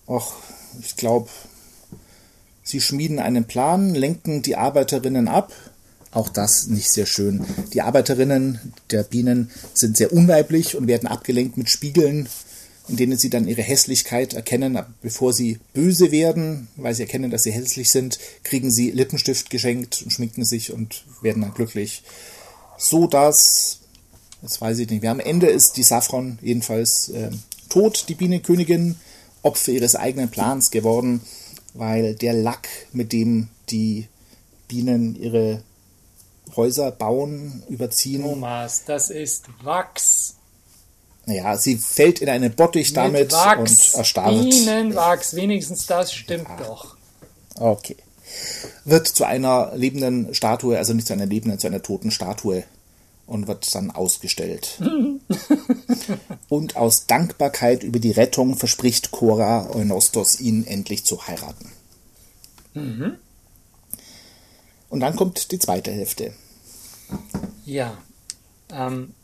Ach, 0.06 0.32
ich 0.80 0.96
glaube, 0.96 1.28
sie 2.62 2.80
schmieden 2.80 3.18
einen 3.18 3.44
Plan, 3.44 3.94
lenken 3.94 4.42
die 4.42 4.56
Arbeiterinnen 4.56 5.28
ab. 5.28 5.52
Auch 6.12 6.28
das 6.28 6.66
nicht 6.68 6.90
sehr 6.90 7.06
schön. 7.06 7.44
Die 7.72 7.82
Arbeiterinnen 7.82 8.60
der 8.90 9.02
Bienen 9.02 9.50
sind 9.74 9.96
sehr 9.96 10.12
unweiblich 10.12 10.76
und 10.76 10.86
werden 10.86 11.08
abgelenkt 11.08 11.56
mit 11.56 11.70
Spiegeln, 11.70 12.28
in 12.88 12.96
denen 12.96 13.18
sie 13.18 13.30
dann 13.30 13.48
ihre 13.48 13.62
Hässlichkeit 13.62 14.34
erkennen. 14.34 14.78
Bevor 15.00 15.32
sie 15.32 15.58
böse 15.72 16.12
werden, 16.12 16.68
weil 16.76 16.94
sie 16.94 17.02
erkennen, 17.02 17.30
dass 17.30 17.42
sie 17.42 17.52
hässlich 17.52 17.90
sind, 17.90 18.18
kriegen 18.44 18.70
sie 18.70 18.90
Lippenstift 18.90 19.50
geschenkt 19.50 20.02
und 20.02 20.12
schminken 20.12 20.44
sich 20.44 20.72
und 20.72 21.04
werden 21.22 21.42
dann 21.42 21.54
glücklich 21.54 22.02
so 22.82 23.06
dass, 23.06 23.78
jetzt 24.42 24.60
weiß 24.60 24.78
ich 24.80 24.90
nicht, 24.90 25.02
wer 25.02 25.12
am 25.12 25.20
Ende 25.20 25.46
ist 25.46 25.76
die 25.76 25.82
Saffron 25.82 26.38
jedenfalls 26.42 27.08
äh, 27.10 27.30
tot, 27.68 28.06
die 28.08 28.14
Bienenkönigin, 28.14 28.96
Opfer 29.42 29.72
ihres 29.72 29.96
eigenen 29.96 30.30
Plans 30.30 30.70
geworden, 30.70 31.20
weil 31.74 32.14
der 32.14 32.32
Lack, 32.32 32.68
mit 32.92 33.12
dem 33.12 33.48
die 33.70 34.06
Bienen 34.68 35.16
ihre 35.16 35.62
Häuser 36.56 36.90
bauen, 36.90 37.62
überziehen. 37.68 38.22
Thomas, 38.22 38.84
das 38.84 39.10
ist 39.10 39.46
Wachs. 39.62 40.36
Naja, 41.24 41.56
sie 41.56 41.76
fällt 41.76 42.20
in 42.20 42.28
einen 42.28 42.54
Bottich 42.54 42.92
damit 42.92 43.32
und 43.32 43.94
erstarrt. 43.94 44.32
Bienenwachs, 44.32 45.34
wenigstens 45.34 45.86
das 45.86 46.12
stimmt 46.12 46.48
ja. 46.48 46.56
doch. 46.66 46.96
Okay 47.54 47.96
wird 48.84 49.08
zu 49.08 49.24
einer 49.24 49.72
lebenden 49.74 50.34
Statue, 50.34 50.76
also 50.76 50.94
nicht 50.94 51.06
zu 51.06 51.12
einer 51.12 51.26
lebenden, 51.26 51.58
zu 51.58 51.66
einer 51.66 51.82
toten 51.82 52.10
Statue 52.10 52.64
und 53.26 53.46
wird 53.46 53.72
dann 53.74 53.90
ausgestellt. 53.90 54.78
und 56.48 56.76
aus 56.76 57.06
Dankbarkeit 57.06 57.82
über 57.82 57.98
die 57.98 58.10
Rettung 58.10 58.56
verspricht 58.56 59.10
Cora 59.10 59.70
Eunostos, 59.74 60.40
ihn 60.40 60.66
endlich 60.66 61.04
zu 61.04 61.26
heiraten. 61.26 61.72
Mhm. 62.74 63.16
Und 64.88 65.00
dann 65.00 65.16
kommt 65.16 65.52
die 65.52 65.58
zweite 65.58 65.90
Hälfte. 65.90 66.34
Ja. 67.64 67.96
Ähm, 68.70 69.14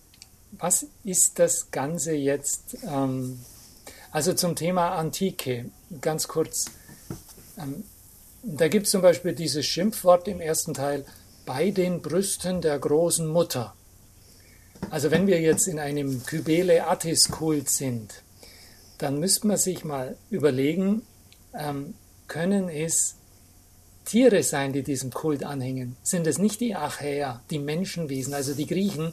was 0.53 0.87
ist 1.05 1.39
das 1.39 1.71
Ganze 1.71 2.13
jetzt? 2.13 2.77
Ähm, 2.85 3.39
also 4.11 4.33
zum 4.33 4.57
Thema 4.57 4.91
Antike, 4.97 5.71
ganz 6.01 6.29
kurz. 6.29 6.67
Ähm, 7.59 7.85
da 8.43 8.69
gibt 8.69 8.87
es 8.87 8.93
zum 8.93 9.03
Beispiel 9.03 9.35
dieses 9.35 9.67
Schimpfwort 9.67 10.29
im 10.29 10.41
ersten 10.41 10.75
Teil, 10.75 11.05
bei 11.45 11.71
den 11.71 12.03
Brüsten 12.03 12.61
der 12.61 12.79
großen 12.79 13.27
Mutter. 13.27 13.75
Also 14.91 15.11
wenn 15.11 15.27
wir 15.27 15.41
jetzt 15.41 15.67
in 15.67 15.79
einem 15.79 16.25
Kybele 16.25 16.87
Attis 16.87 17.31
Kult 17.31 17.69
sind, 17.71 18.23
dann 18.99 19.19
müsste 19.19 19.47
man 19.47 19.57
sich 19.57 19.85
mal 19.85 20.17
überlegen, 20.31 21.03
ähm, 21.55 21.95
können 22.27 22.69
es 22.69 23.17
Tiere 24.09 24.43
sein, 24.43 24.73
die 24.73 24.83
diesem 24.83 25.11
Kult 25.11 25.45
anhängen? 25.45 25.97
Sind 26.03 26.27
es 26.27 26.39
nicht 26.39 26.61
die 26.61 26.75
Achäer, 26.75 27.43
die 27.51 27.59
Menschenwesen, 27.59 28.33
also 28.33 28.55
die 28.55 28.67
Griechen 28.67 29.13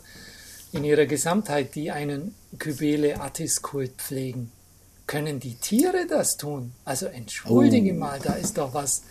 in 0.71 0.85
ihrer 0.85 1.05
Gesamtheit, 1.05 1.75
die 1.75 1.91
einen 1.91 2.33
Kybele 2.59 3.19
Attis 3.19 3.61
Kult 3.61 3.91
pflegen? 3.97 4.51
Können 5.05 5.41
die 5.41 5.55
Tiere 5.55 6.07
das 6.07 6.37
tun? 6.37 6.71
Also 6.85 7.07
entschuldige 7.07 7.91
oh. 7.91 7.97
mal, 7.97 8.19
da 8.23 8.33
ist 8.35 8.57
doch 8.57 8.73
was, 8.73 9.03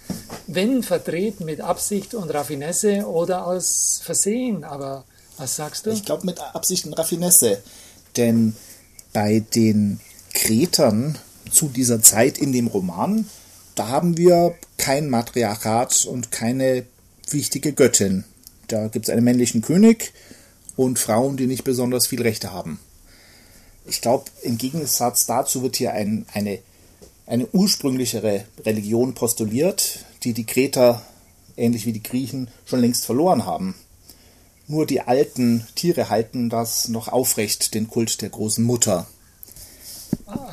wenn 0.47 0.83
verdreht 0.83 1.41
mit 1.41 1.61
Absicht 1.61 2.15
und 2.15 2.33
Raffinesse 2.33 3.07
oder 3.07 3.47
aus 3.47 4.01
Versehen. 4.03 4.65
Aber 4.65 5.05
was 5.37 5.57
sagst 5.57 5.85
du? 5.85 5.91
Ich 5.91 6.07
glaube 6.07 6.25
mit 6.25 6.41
Absicht 6.41 6.87
und 6.87 6.95
Raffinesse. 6.95 7.63
Denn 8.17 8.57
bei 9.13 9.45
den 9.55 10.01
Kretern 10.33 11.19
zu 11.53 11.69
dieser 11.69 12.01
Zeit 12.01 12.39
in 12.39 12.53
dem 12.53 12.69
Roman, 12.69 13.29
da 13.75 13.89
haben 13.89 14.17
wir 14.17 14.55
kein 14.77 15.11
Matriarchat 15.11 16.07
und 16.07 16.31
keine 16.31 16.85
wichtige 17.31 17.73
Göttin. 17.73 18.25
Da 18.69 18.89
gibt 18.89 19.07
es 19.07 19.11
einen 19.11 19.25
männlichen 19.25 19.63
König 19.63 20.13
und 20.77 20.99
Frauen, 20.99 21.37
die 21.37 21.47
nicht 21.47 21.65
besonders 21.65 22.07
viel 22.07 22.23
Rechte 22.23 22.53
haben 22.53 22.79
ich 23.87 24.01
glaube, 24.01 24.25
im 24.43 24.59
Gegensatz 24.59 25.27
dazu 25.27 25.63
wird 25.63 25.77
hier 25.77 25.93
ein, 25.93 26.27
eine, 26.33 26.61
eine 27.27 27.47
ursprünglichere 27.53 28.45
Religion 28.65 29.15
postuliert, 29.15 30.05
die 30.23 30.33
die 30.33 30.47
Kreter, 30.47 31.03
ähnlich 31.57 31.87
wie 31.87 31.93
die 31.93 32.03
Griechen, 32.03 32.49
schon 32.65 32.81
längst 32.81 33.05
verloren 33.05 33.45
haben. 33.45 33.75
Nur 34.67 34.87
die 34.87 35.03
alten 35.03 35.67
Tiere 35.75 36.09
halten 36.09 36.49
das 36.49 36.89
noch 36.89 37.09
aufrecht, 37.09 37.75
den 37.75 37.89
Kult 37.89 38.23
der 38.23 38.31
großen 38.31 38.65
Mutter. 38.65 39.07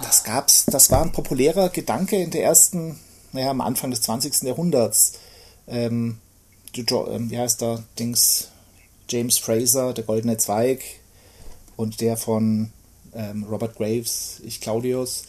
Das 0.04 0.26
gab's, 0.26 0.66
das 0.66 0.92
war 0.92 1.02
ein 1.02 1.14
populärer 1.14 1.70
Gedanke 1.70 2.18
in 2.18 2.32
der 2.32 2.44
ersten, 2.44 3.00
naja, 3.32 3.50
am 3.50 3.62
Anfang 3.62 3.92
des 3.92 4.02
20. 4.02 4.44
Jahrhunderts. 4.44 5.14
Ähm, 5.68 6.18
ähm, 6.76 7.32
wie 7.32 7.38
heißt 7.38 7.62
der 7.62 7.84
Dings? 8.00 8.48
James 9.12 9.38
Fraser, 9.38 9.94
der 9.94 10.06
Goldene 10.06 10.38
Zweig 10.38 10.82
und 11.76 12.00
der 12.00 12.16
von 12.16 12.72
ähm, 13.14 13.44
Robert 13.44 13.76
Graves, 13.76 14.40
ich 14.46 14.62
Claudius. 14.62 15.24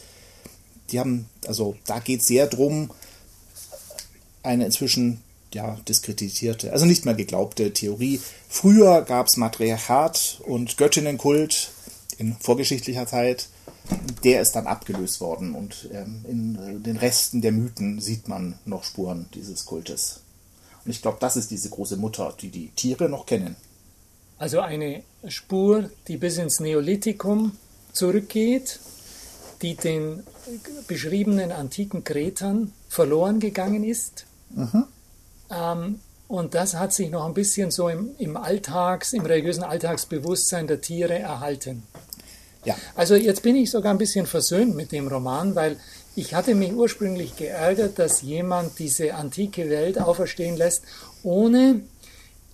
Die 0.89 0.99
haben, 0.99 1.27
also 1.47 1.75
da 1.85 1.99
geht 1.99 2.21
es 2.21 2.27
sehr 2.27 2.47
drum, 2.47 2.91
eine 4.41 4.65
inzwischen 4.65 5.21
ja, 5.53 5.77
diskreditierte, 5.87 6.71
also 6.71 6.85
nicht 6.85 7.05
mehr 7.05 7.13
geglaubte 7.13 7.73
Theorie. 7.73 8.21
Früher 8.47 9.01
gab 9.01 9.27
es 9.27 9.37
Matriarchat 9.37 10.39
und 10.45 10.77
Göttinnenkult 10.77 11.71
in 12.17 12.35
vorgeschichtlicher 12.37 13.05
Zeit. 13.05 13.49
Der 14.23 14.41
ist 14.41 14.53
dann 14.53 14.67
abgelöst 14.67 15.19
worden 15.19 15.55
und 15.55 15.89
ähm, 15.91 16.23
in 16.27 16.83
den 16.83 16.97
Resten 16.97 17.41
der 17.41 17.51
Mythen 17.51 17.99
sieht 17.99 18.27
man 18.27 18.57
noch 18.65 18.83
Spuren 18.83 19.27
dieses 19.33 19.65
Kultes. 19.65 20.21
Und 20.85 20.91
ich 20.91 21.01
glaube, 21.01 21.17
das 21.19 21.37
ist 21.37 21.51
diese 21.51 21.69
große 21.69 21.97
Mutter, 21.97 22.33
die 22.39 22.49
die 22.49 22.69
Tiere 22.69 23.09
noch 23.09 23.25
kennen. 23.25 23.55
Also 24.37 24.59
eine 24.59 25.03
Spur, 25.27 25.89
die 26.07 26.17
bis 26.17 26.37
ins 26.37 26.59
Neolithikum 26.59 27.57
zurückgeht, 27.93 28.79
die 29.61 29.75
den 29.75 30.23
beschriebenen 30.87 31.51
antiken 31.51 32.03
Kretern 32.03 32.73
verloren 32.89 33.39
gegangen 33.39 33.83
ist. 33.83 34.25
Mhm. 34.49 34.83
Ähm, 35.49 35.99
und 36.27 36.55
das 36.55 36.75
hat 36.75 36.93
sich 36.93 37.09
noch 37.09 37.25
ein 37.25 37.33
bisschen 37.33 37.71
so 37.71 37.89
im, 37.89 38.11
im 38.17 38.37
Alltags, 38.37 39.13
im 39.13 39.25
religiösen 39.25 39.63
Alltagsbewusstsein 39.63 40.67
der 40.67 40.81
Tiere 40.81 41.17
erhalten. 41.19 41.83
Ja. 42.65 42.75
Also 42.95 43.15
jetzt 43.15 43.43
bin 43.43 43.55
ich 43.55 43.71
sogar 43.71 43.93
ein 43.93 43.97
bisschen 43.97 44.25
versöhnt 44.25 44.75
mit 44.75 44.91
dem 44.91 45.07
Roman, 45.07 45.55
weil 45.55 45.77
ich 46.15 46.33
hatte 46.33 46.55
mich 46.55 46.73
ursprünglich 46.73 47.35
geärgert, 47.35 47.97
dass 47.97 48.21
jemand 48.21 48.77
diese 48.79 49.15
antike 49.15 49.69
Welt 49.69 49.99
auferstehen 49.99 50.55
lässt, 50.55 50.83
ohne 51.23 51.81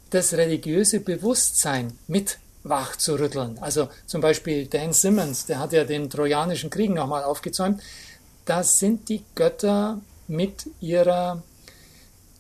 das 0.10 0.34
religiöse 0.34 1.02
Bewusstsein 1.02 1.94
mit 2.08 2.40
wach 2.64 2.96
zu 2.96 3.16
rütteln. 3.16 3.58
Also 3.60 3.90
zum 4.06 4.22
Beispiel 4.22 4.68
Dan 4.68 4.94
Simmons, 4.94 5.46
der 5.46 5.60
hat 5.60 5.74
ja 5.74 5.84
den 5.84 6.10
Trojanischen 6.10 6.70
Krieg 6.70 6.92
nochmal 6.92 7.24
aufgezäumt. 7.24 7.82
Das 8.46 8.80
sind 8.80 9.10
die 9.10 9.24
Götter 9.36 10.00
mit 10.28 10.70
ihrer 10.80 11.42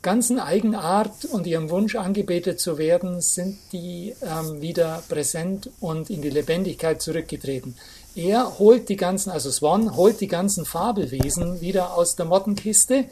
ganzen 0.01 0.39
Eigenart 0.39 1.25
und 1.25 1.45
ihrem 1.45 1.69
Wunsch 1.69 1.95
angebetet 1.95 2.59
zu 2.59 2.77
werden, 2.77 3.21
sind 3.21 3.57
die 3.71 4.15
ähm, 4.21 4.61
wieder 4.61 5.03
präsent 5.09 5.69
und 5.79 6.09
in 6.09 6.21
die 6.21 6.29
Lebendigkeit 6.29 7.01
zurückgetreten. 7.01 7.75
Er 8.15 8.59
holt 8.59 8.89
die 8.89 8.95
ganzen, 8.95 9.29
also 9.29 9.51
Swan 9.51 9.95
holt 9.95 10.21
die 10.21 10.27
ganzen 10.27 10.65
Fabelwesen 10.65 11.61
wieder 11.61 11.95
aus 11.95 12.15
der 12.15 12.25
Mottenkiste, 12.25 13.05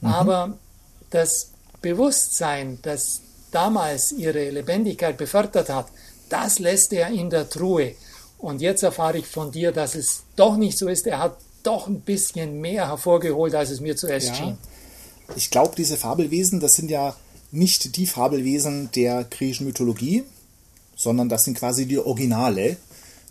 mhm. 0.00 0.08
aber 0.08 0.58
das 1.10 1.50
Bewusstsein, 1.80 2.78
das 2.82 3.22
damals 3.50 4.12
ihre 4.12 4.50
Lebendigkeit 4.50 5.16
befördert 5.16 5.68
hat, 5.68 5.86
das 6.28 6.58
lässt 6.58 6.92
er 6.92 7.08
in 7.08 7.30
der 7.30 7.48
Truhe. 7.48 7.94
Und 8.38 8.60
jetzt 8.60 8.82
erfahre 8.82 9.18
ich 9.18 9.26
von 9.26 9.52
dir, 9.52 9.70
dass 9.70 9.94
es 9.94 10.22
doch 10.34 10.56
nicht 10.56 10.76
so 10.76 10.88
ist. 10.88 11.06
Er 11.06 11.18
hat 11.18 11.36
doch 11.62 11.86
ein 11.86 12.00
bisschen 12.00 12.60
mehr 12.60 12.88
hervorgeholt, 12.88 13.54
als 13.54 13.70
es 13.70 13.80
mir 13.80 13.96
zuerst 13.96 14.28
ja. 14.28 14.34
schien. 14.34 14.58
Ich 15.36 15.50
glaube, 15.50 15.74
diese 15.76 15.96
Fabelwesen, 15.96 16.60
das 16.60 16.74
sind 16.74 16.90
ja 16.90 17.16
nicht 17.50 17.96
die 17.96 18.06
Fabelwesen 18.06 18.90
der 18.94 19.24
griechischen 19.24 19.66
Mythologie, 19.66 20.24
sondern 20.96 21.28
das 21.28 21.44
sind 21.44 21.58
quasi 21.58 21.86
die 21.86 21.98
Originale, 21.98 22.76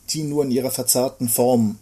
die 0.09 0.23
nur 0.23 0.43
in 0.43 0.51
ihrer 0.51 0.71
verzerrten 0.71 1.29
Form 1.29 1.79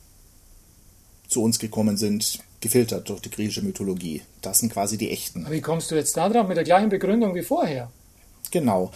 zu 1.27 1.43
uns 1.43 1.60
gekommen 1.60 1.97
sind, 1.97 2.39
gefiltert 2.60 3.10
durch 3.10 3.21
die 3.21 3.29
griechische 3.29 3.62
Mythologie. 3.62 4.21
Das 4.41 4.60
sind 4.60 4.71
quasi 4.71 4.97
die 4.97 5.12
echten. 5.12 5.45
Aber 5.45 5.53
wie 5.53 5.62
kommst 5.62 5.91
du 5.91 5.95
jetzt 5.95 6.15
da 6.17 6.29
drauf 6.29 6.47
mit 6.47 6.57
der 6.57 6.63
gleichen 6.63 6.89
Begründung 6.89 7.36
wie 7.36 7.43
vorher? 7.43 7.91
Genau. 8.51 8.91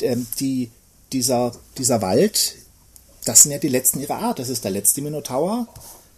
Ähm, 0.00 0.26
die, 0.38 0.70
dieser, 1.12 1.52
dieser 1.78 2.02
Wald, 2.02 2.56
das 3.24 3.42
sind 3.42 3.52
ja 3.52 3.58
die 3.58 3.68
letzten 3.68 4.00
ihrer 4.00 4.18
Art. 4.18 4.38
Das 4.38 4.48
ist 4.48 4.64
der 4.64 4.70
letzte 4.70 5.02
Minotaur. 5.02 5.66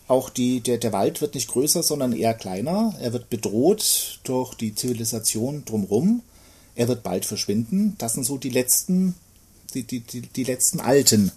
Auch 0.06 0.28
die, 0.28 0.60
der, 0.60 0.78
der 0.78 0.92
Wald 0.92 1.20
wird 1.20 1.34
nicht 1.34 1.48
größer, 1.48 1.82
sondern 1.82 2.12
eher 2.12 2.34
kleiner. 2.34 2.94
Er 3.00 3.12
wird 3.12 3.30
bedroht 3.30 4.20
durch 4.24 4.54
die 4.54 4.74
Zivilisation 4.74 5.64
drumherum. 5.64 6.22
Er 6.74 6.88
wird 6.88 7.02
bald 7.02 7.24
verschwinden. 7.24 7.94
Das 7.98 8.12
sind 8.14 8.24
so 8.24 8.36
die 8.36 8.50
letzten, 8.50 9.14
die, 9.72 9.84
die, 9.84 10.00
die, 10.00 10.22
die 10.22 10.44
letzten 10.44 10.80
Alten. 10.80 11.32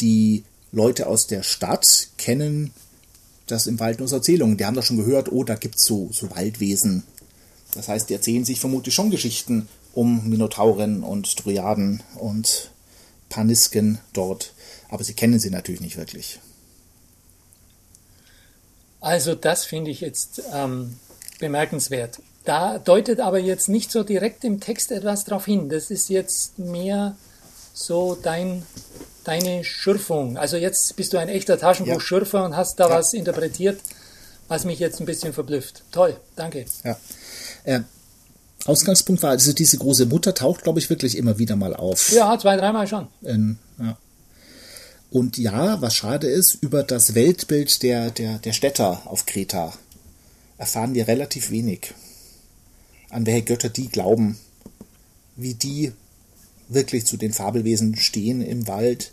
Die 0.00 0.44
Leute 0.72 1.06
aus 1.06 1.26
der 1.26 1.42
Stadt 1.42 2.08
kennen 2.16 2.72
das 3.46 3.66
im 3.66 3.80
Wald 3.80 3.98
nur 3.98 4.06
aus 4.06 4.12
Erzählungen. 4.12 4.56
Die 4.56 4.64
haben 4.64 4.74
doch 4.74 4.84
schon 4.84 4.96
gehört, 4.96 5.30
oh, 5.30 5.44
da 5.44 5.54
gibt 5.54 5.76
es 5.76 5.84
so, 5.84 6.08
so 6.12 6.30
Waldwesen. 6.30 7.02
Das 7.74 7.88
heißt, 7.88 8.08
die 8.08 8.14
erzählen 8.14 8.44
sich 8.44 8.60
vermutlich 8.60 8.94
schon 8.94 9.10
Geschichten 9.10 9.68
um 9.92 10.28
Minotauren 10.28 11.02
und 11.02 11.44
Dryaden 11.44 12.02
und 12.16 12.70
Panisken 13.28 13.98
dort. 14.12 14.52
Aber 14.88 15.04
sie 15.04 15.14
kennen 15.14 15.38
sie 15.38 15.50
natürlich 15.50 15.80
nicht 15.80 15.96
wirklich. 15.96 16.40
Also 19.00 19.34
das 19.34 19.64
finde 19.64 19.90
ich 19.90 20.00
jetzt 20.00 20.42
ähm, 20.52 20.96
bemerkenswert. 21.38 22.18
Da 22.44 22.78
deutet 22.78 23.20
aber 23.20 23.38
jetzt 23.38 23.68
nicht 23.68 23.90
so 23.90 24.02
direkt 24.02 24.44
im 24.44 24.60
Text 24.60 24.92
etwas 24.92 25.24
darauf 25.24 25.44
hin. 25.44 25.68
Das 25.68 25.90
ist 25.90 26.08
jetzt 26.08 26.58
mehr 26.58 27.16
so 27.72 28.16
dein, 28.20 28.64
deine 29.24 29.64
Schürfung. 29.64 30.36
Also 30.36 30.56
jetzt 30.56 30.96
bist 30.96 31.12
du 31.12 31.18
ein 31.18 31.28
echter 31.28 31.58
Taschenbuchschürfer 31.58 32.38
ja. 32.38 32.46
und 32.46 32.56
hast 32.56 32.80
da 32.80 32.88
ja. 32.88 32.98
was 32.98 33.12
interpretiert, 33.12 33.80
was 34.48 34.64
mich 34.64 34.78
jetzt 34.78 35.00
ein 35.00 35.06
bisschen 35.06 35.32
verblüfft. 35.32 35.82
Toll, 35.92 36.16
danke. 36.36 36.64
Ja. 36.84 36.96
Äh, 37.64 37.80
Ausgangspunkt 38.66 39.22
war, 39.22 39.30
also 39.30 39.52
diese 39.52 39.78
große 39.78 40.06
Mutter 40.06 40.34
taucht, 40.34 40.64
glaube 40.64 40.78
ich, 40.78 40.90
wirklich 40.90 41.16
immer 41.16 41.38
wieder 41.38 41.56
mal 41.56 41.74
auf. 41.74 42.10
Ja, 42.10 42.38
zwei, 42.38 42.56
dreimal 42.56 42.86
schon. 42.86 43.08
In. 43.22 43.58
Und 45.10 45.38
ja, 45.38 45.82
was 45.82 45.94
schade 45.94 46.28
ist, 46.28 46.54
über 46.60 46.84
das 46.84 47.14
Weltbild 47.14 47.82
der, 47.82 48.10
der, 48.10 48.38
der 48.38 48.52
Städter 48.52 49.02
auf 49.06 49.26
Kreta 49.26 49.72
erfahren 50.56 50.94
wir 50.94 51.08
relativ 51.08 51.50
wenig. 51.50 51.94
An 53.08 53.26
welche 53.26 53.42
Götter 53.42 53.70
die 53.70 53.88
glauben, 53.88 54.38
wie 55.36 55.54
die 55.54 55.92
wirklich 56.68 57.06
zu 57.06 57.16
den 57.16 57.32
Fabelwesen 57.32 57.96
stehen 57.96 58.40
im 58.40 58.68
Wald, 58.68 59.12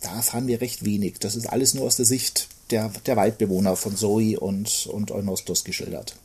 da 0.00 0.16
erfahren 0.16 0.48
wir 0.48 0.60
recht 0.60 0.84
wenig. 0.84 1.20
Das 1.20 1.36
ist 1.36 1.46
alles 1.46 1.74
nur 1.74 1.86
aus 1.86 1.96
der 1.96 2.06
Sicht 2.06 2.48
der, 2.70 2.90
der 3.06 3.16
Waldbewohner 3.16 3.76
von 3.76 3.96
Zoe 3.96 4.40
und, 4.40 4.86
und 4.86 5.12
Eunostos 5.12 5.62
geschildert. 5.62 6.16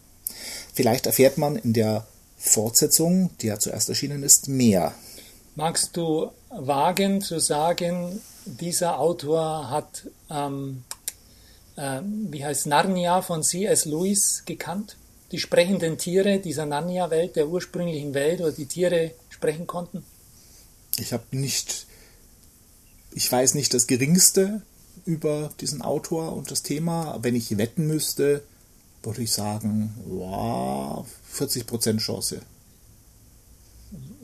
Vielleicht 0.73 1.05
erfährt 1.05 1.37
man 1.37 1.55
in 1.55 1.73
der 1.73 2.07
Fortsetzung, 2.37 3.29
die 3.41 3.47
ja 3.47 3.59
zuerst 3.59 3.89
erschienen 3.89 4.23
ist, 4.23 4.47
mehr. 4.47 4.95
Magst 5.55 5.95
du 5.97 6.31
wagen 6.49 7.21
zu 7.21 7.39
sagen, 7.39 8.21
dieser 8.47 8.99
Autor 8.99 9.69
hat, 9.69 10.07
ähm, 10.29 10.83
äh, 11.75 12.01
wie 12.03 12.43
heißt 12.43 12.67
Narnia 12.67 13.21
von 13.21 13.43
C.S. 13.43 13.85
Lewis 13.85 14.43
gekannt? 14.45 14.97
Die 15.31 15.39
sprechenden 15.39 15.97
Tiere 15.97 16.39
dieser 16.39 16.65
Narnia-Welt, 16.65 17.35
der 17.35 17.49
ursprünglichen 17.49 18.13
Welt, 18.13 18.39
wo 18.39 18.49
die 18.49 18.65
Tiere 18.65 19.11
sprechen 19.29 19.67
konnten? 19.67 20.03
Ich 20.97 21.13
habe 21.13 21.23
nicht, 21.31 21.85
ich 23.11 23.31
weiß 23.31 23.53
nicht 23.53 23.73
das 23.73 23.87
Geringste 23.87 24.61
über 25.05 25.51
diesen 25.59 25.81
Autor 25.81 26.33
und 26.33 26.49
das 26.49 26.63
Thema. 26.63 27.19
Wenn 27.21 27.35
ich 27.35 27.57
wetten 27.57 27.87
müsste, 27.87 28.41
würde 29.03 29.21
ich 29.21 29.31
sagen, 29.31 29.95
wow, 30.05 31.05
40% 31.33 31.97
Chance. 31.97 32.41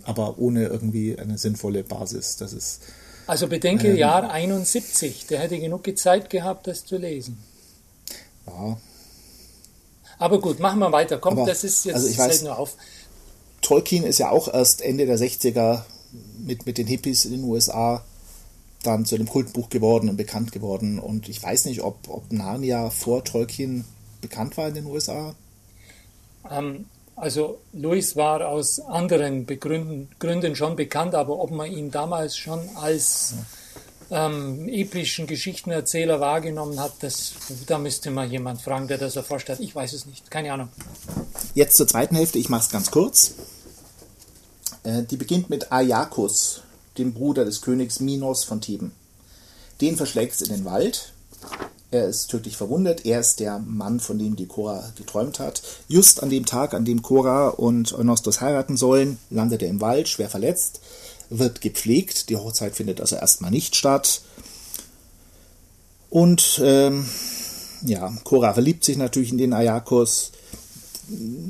Aber 0.03 0.37
ohne 0.39 0.65
irgendwie 0.65 1.17
eine 1.17 1.37
sinnvolle 1.37 1.83
Basis. 1.83 2.37
Das 2.37 2.53
ist 2.53 2.81
also 3.27 3.47
bedenke 3.47 3.89
ähm, 3.89 3.97
Jahr 3.97 4.29
71, 4.29 5.27
der 5.27 5.39
hätte 5.39 5.59
genug 5.59 5.97
Zeit 5.97 6.29
gehabt, 6.29 6.67
das 6.67 6.85
zu 6.85 6.97
lesen. 6.97 7.37
Ja. 8.47 8.77
Aber 10.17 10.39
gut, 10.39 10.59
machen 10.59 10.79
wir 10.79 10.91
weiter. 10.91 11.17
Komm, 11.17 11.39
Aber, 11.39 11.47
das 11.47 11.63
ist 11.63 11.85
jetzt 11.85 11.95
also 11.95 12.07
ich 12.07 12.17
weiß, 12.17 12.43
nur 12.43 12.57
auf. 12.57 12.75
Tolkien 13.61 14.03
ist 14.03 14.19
ja 14.19 14.29
auch 14.29 14.53
erst 14.53 14.81
Ende 14.81 15.05
der 15.05 15.17
60er 15.17 15.83
mit, 16.37 16.65
mit 16.65 16.77
den 16.77 16.87
Hippies 16.87 17.25
in 17.25 17.31
den 17.31 17.43
USA 17.43 18.03
dann 18.83 19.05
zu 19.05 19.15
einem 19.15 19.27
Kultbuch 19.27 19.69
geworden 19.69 20.09
und 20.09 20.17
bekannt 20.17 20.51
geworden. 20.51 20.99
Und 20.99 21.29
ich 21.29 21.41
weiß 21.41 21.65
nicht, 21.65 21.81
ob, 21.81 22.09
ob 22.09 22.31
Narnia 22.31 22.89
vor 22.89 23.23
Tolkien 23.23 23.85
bekannt 24.21 24.57
war 24.57 24.67
in 24.67 24.75
den 24.75 24.85
USA. 24.85 25.35
Ähm, 26.49 26.85
also 27.15 27.59
Louis 27.73 28.15
war 28.15 28.47
aus 28.47 28.79
anderen 28.79 29.45
Begründen, 29.45 30.09
Gründen 30.19 30.55
schon 30.55 30.75
bekannt, 30.75 31.15
aber 31.15 31.39
ob 31.39 31.51
man 31.51 31.71
ihn 31.71 31.91
damals 31.91 32.35
schon 32.37 32.61
als 32.75 33.35
ähm, 34.09 34.67
epischen 34.67 35.27
Geschichtenerzähler 35.27 36.19
wahrgenommen 36.19 36.79
hat, 36.79 36.93
das, 37.01 37.33
da 37.67 37.77
müsste 37.77 38.11
man 38.11 38.29
jemand 38.29 38.61
fragen, 38.61 38.87
der 38.87 38.97
das 38.97 39.15
erforscht 39.15 39.49
hat. 39.49 39.59
Ich 39.59 39.75
weiß 39.75 39.93
es 39.93 40.05
nicht, 40.05 40.29
keine 40.29 40.53
Ahnung. 40.53 40.69
Jetzt 41.55 41.77
zur 41.77 41.87
zweiten 41.87 42.15
Hälfte, 42.15 42.39
ich 42.39 42.49
mache 42.49 42.63
es 42.63 42.69
ganz 42.69 42.91
kurz. 42.91 43.35
Äh, 44.83 45.03
die 45.03 45.17
beginnt 45.17 45.49
mit 45.49 45.71
Ajakus, 45.71 46.61
dem 46.97 47.13
Bruder 47.13 47.45
des 47.45 47.61
Königs 47.61 47.99
Minos 47.99 48.43
von 48.43 48.61
Theben. 48.61 48.91
Den 49.81 49.97
verschlägt 49.97 50.33
es 50.33 50.41
in 50.41 50.53
den 50.53 50.65
Wald. 50.65 51.12
Er 51.93 52.07
ist 52.07 52.29
tödlich 52.29 52.57
verwundet. 52.57 53.05
Er 53.05 53.19
ist 53.19 53.39
der 53.39 53.59
Mann, 53.59 53.99
von 53.99 54.17
dem 54.17 54.35
die 54.35 54.47
Cora 54.47 54.91
geträumt 54.95 55.37
hat. 55.37 55.61
Just 55.87 56.23
an 56.23 56.31
dem 56.31 56.43
Tag, 56.43 56.73
an 56.73 56.85
dem 56.85 57.03
Cora 57.03 57.49
und 57.49 57.93
Eunostos 57.93 58.41
heiraten 58.41 58.77
sollen, 58.77 59.19
landet 59.29 59.61
er 59.61 59.69
im 59.69 59.79
Wald, 59.79 60.09
schwer 60.09 60.27
verletzt, 60.27 60.79
wird 61.29 61.61
gepflegt. 61.61 62.29
Die 62.29 62.35
Hochzeit 62.35 62.75
findet 62.75 62.99
also 62.99 63.15
erstmal 63.15 63.51
nicht 63.51 63.75
statt. 63.75 64.21
Und 66.09 66.59
ähm, 66.63 67.07
ja, 67.85 68.11
Cora 68.23 68.53
verliebt 68.53 68.83
sich 68.83 68.97
natürlich 68.97 69.31
in 69.31 69.37
den 69.37 69.53
Ayakos. 69.53 70.31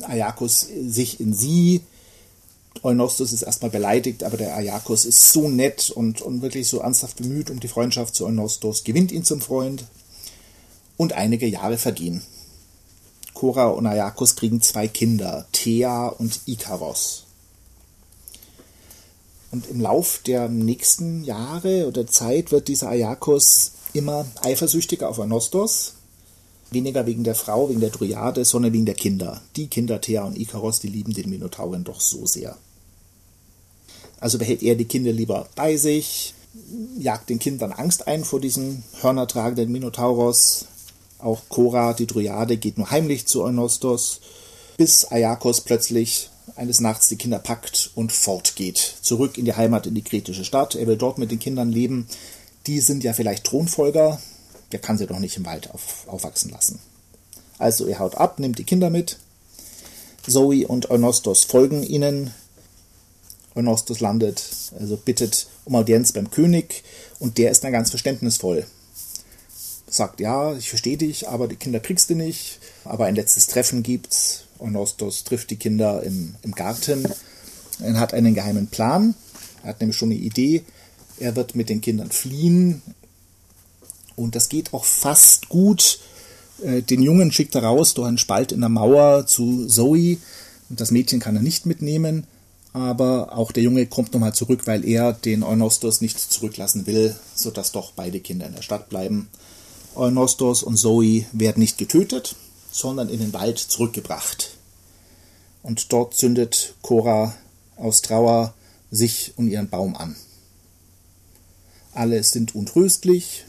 Ayakos 0.01 0.67
sich 0.86 1.21
in 1.21 1.34
sie. 1.34 1.84
Eunostos 2.82 3.32
ist 3.32 3.43
erstmal 3.43 3.71
beleidigt, 3.71 4.25
aber 4.25 4.36
der 4.36 4.58
Ayakos 4.58 5.06
ist 5.06 5.32
so 5.32 5.47
nett 5.47 5.89
und, 5.89 6.21
und 6.21 6.41
wirklich 6.41 6.67
so 6.67 6.79
ernsthaft 6.79 7.15
bemüht 7.15 7.49
um 7.49 7.62
die 7.62 7.69
Freundschaft 7.69 8.13
zu 8.13 8.25
Eunostos, 8.25 8.84
gewinnt 8.84 9.13
ihn 9.13 9.23
zum 9.23 9.39
Freund 9.39 9.86
und 11.04 11.13
einige 11.13 11.46
Jahre 11.46 11.78
vergehen. 11.78 12.24
Cora 13.34 13.68
und 13.68 13.86
Ayakos 13.86 14.36
kriegen 14.36 14.62
zwei 14.62 14.88
Kinder, 14.88 15.46
Thea 15.52 16.08
und 16.08 16.39
Ikaros. 16.46 17.26
Und 19.52 19.68
im 19.68 19.82
Lauf 19.82 20.22
der 20.26 20.50
nächsten 20.50 21.24
Jahre 21.24 21.88
oder 21.88 22.08
Zeit 22.08 22.52
wird 22.52 22.68
dieser 22.68 22.89
Ayakos 22.89 23.74
immer 23.94 24.26
eifersüchtiger 24.42 25.10
auf 25.10 25.20
Anostos. 25.20 25.94
Weniger 26.72 27.06
wegen 27.06 27.24
der 27.24 27.36
Frau, 27.36 27.70
wegen 27.70 27.82
der 27.82 27.92
Dryade, 27.92 28.46
sondern 28.46 28.74
wegen 28.74 28.88
der 28.88 28.96
Kinder. 28.96 29.42
Die 29.56 29.68
Kinder 29.68 30.02
Thea 30.02 30.24
und 30.24 30.38
Ikaros, 30.38 30.80
die 30.80 30.88
lieben 30.88 31.13
den 31.13 31.30
Minotauren 31.30 31.84
doch 31.84 32.02
so 32.02 32.26
sehr. 32.26 32.58
Also 34.20 34.39
behält 34.39 34.63
er 34.63 34.76
die 34.76 34.86
Kinder 34.86 35.12
lieber 35.12 35.48
bei 35.56 35.78
sich, 35.78 36.34
jagt 36.98 37.30
den 37.30 37.39
Kindern 37.39 37.72
Angst 37.72 38.08
ein 38.08 38.24
vor 38.24 38.39
diesem 38.39 38.84
hörnertragenden 39.02 39.72
Minotauros, 39.72 40.66
auch 41.23 41.41
Cora, 41.49 41.93
die 41.93 42.07
Dryade, 42.07 42.57
geht 42.57 42.77
nur 42.77 42.91
heimlich 42.91 43.25
zu 43.25 43.43
Eunostos, 43.43 44.19
bis 44.77 45.05
Ayakos 45.05 45.62
plötzlich 45.62 46.29
eines 46.55 46.81
Nachts 46.81 47.07
die 47.07 47.15
Kinder 47.15 47.39
packt 47.39 47.91
und 47.95 48.12
fortgeht. 48.12 48.95
Zurück 49.01 49.38
in 49.38 49.45
die 49.45 49.55
Heimat, 49.55 49.88
in 49.88 49.95
die 49.95 50.03
kritische 50.03 50.45
Stadt. 50.45 50.75
Er 50.75 50.88
will 50.88 50.97
dort 50.97 51.17
mit 51.17 51.31
den 51.31 51.39
Kindern 51.39 51.71
leben. 51.71 52.07
Die 52.67 52.79
sind 52.79 53.03
ja 53.03 53.13
vielleicht 53.13 53.45
Thronfolger. 53.45 54.21
Der 54.71 54.79
kann 54.79 54.97
sie 54.97 55.07
doch 55.07 55.19
nicht 55.19 55.38
im 55.38 55.45
Wald 55.45 55.71
auf, 55.71 56.07
aufwachsen 56.07 56.51
lassen. 56.51 56.79
Also 57.57 57.86
er 57.86 57.99
haut 57.99 58.15
ab, 58.15 58.39
nimmt 58.39 58.59
die 58.59 58.63
Kinder 58.63 58.89
mit. 58.89 59.17
Zoe 60.27 60.67
und 60.67 60.89
Eunostos 60.89 61.43
folgen 61.43 61.83
ihnen. 61.83 62.33
Eunostos 63.55 63.99
landet, 63.99 64.43
also 64.79 64.97
bittet 64.97 65.47
um 65.63 65.75
Audienz 65.75 66.12
beim 66.12 66.31
König 66.31 66.83
und 67.19 67.38
der 67.38 67.51
ist 67.51 67.63
dann 67.63 67.71
ganz 67.71 67.91
verständnisvoll 67.91 68.65
sagt, 69.93 70.19
ja, 70.19 70.56
ich 70.56 70.69
verstehe 70.69 70.97
dich, 70.97 71.27
aber 71.29 71.47
die 71.47 71.56
Kinder 71.56 71.79
kriegst 71.79 72.10
du 72.10 72.15
nicht. 72.15 72.60
Aber 72.84 73.06
ein 73.06 73.15
letztes 73.15 73.47
Treffen 73.47 73.84
gibt's. 73.84 74.45
Onostos 74.60 75.23
trifft 75.23 75.49
die 75.49 75.58
Kinder 75.58 76.03
im, 76.03 76.36
im 76.41 76.53
Garten. 76.53 77.08
Er 77.79 77.99
hat 77.99 78.13
einen 78.13 78.34
geheimen 78.34 78.67
Plan. 78.67 79.15
Er 79.62 79.69
hat 79.69 79.79
nämlich 79.79 79.97
schon 79.97 80.12
eine 80.12 80.19
Idee. 80.19 80.63
Er 81.19 81.36
wird 81.36 81.56
mit 81.56 81.69
den 81.69 81.82
Kindern 81.82 82.12
fliehen. 82.12 82.82
Und 84.15 84.36
das 84.36 84.49
geht 84.49 84.73
auch 84.73 84.86
fast 84.86 85.49
gut. 85.49 85.99
Äh, 86.63 86.82
den 86.82 87.01
Jungen 87.01 87.32
schickt 87.32 87.56
er 87.56 87.63
raus 87.63 87.93
durch 87.93 88.08
einen 88.08 88.17
Spalt 88.17 88.51
in 88.51 88.62
der 88.62 88.69
Mauer 88.69 89.25
zu 89.27 89.67
Zoe. 89.67 90.17
Das 90.69 90.91
Mädchen 90.91 91.19
kann 91.19 91.36
er 91.36 91.41
nicht 91.41 91.65
mitnehmen. 91.65 92.25
Aber 92.73 93.38
auch 93.38 93.51
der 93.51 93.62
Junge 93.62 93.86
kommt 93.86 94.13
nochmal 94.13 94.34
zurück, 94.34 94.62
weil 94.65 94.84
er 94.84 95.13
den 95.13 95.43
Eunostos 95.43 96.01
nicht 96.01 96.19
zurücklassen 96.19 96.88
will, 96.88 97.15
sodass 97.36 97.71
doch 97.71 97.91
beide 97.91 98.19
Kinder 98.19 98.47
in 98.47 98.56
der 98.56 98.63
Stadt 98.63 98.89
bleiben. 98.89 99.29
Eunostos 99.95 100.63
und 100.63 100.77
Zoe 100.77 101.25
werden 101.32 101.60
nicht 101.60 101.77
getötet, 101.77 102.36
sondern 102.71 103.10
in 103.10 103.19
den 103.19 103.34
Wald 103.34 103.60
zurückgebracht. 103.60 104.58
Und 105.62 105.93
dort 105.93 106.15
zündet 106.15 106.75
Cora 106.82 107.36
aus 107.77 108.01
Trauer 108.01 108.53
sich 108.91 109.34
und 109.38 109.49
ihren 109.49 109.69
Baum 109.69 109.95
an. 109.95 110.15
Alle 111.93 112.23
sind 112.23 112.56
untröstlich. 112.56 113.45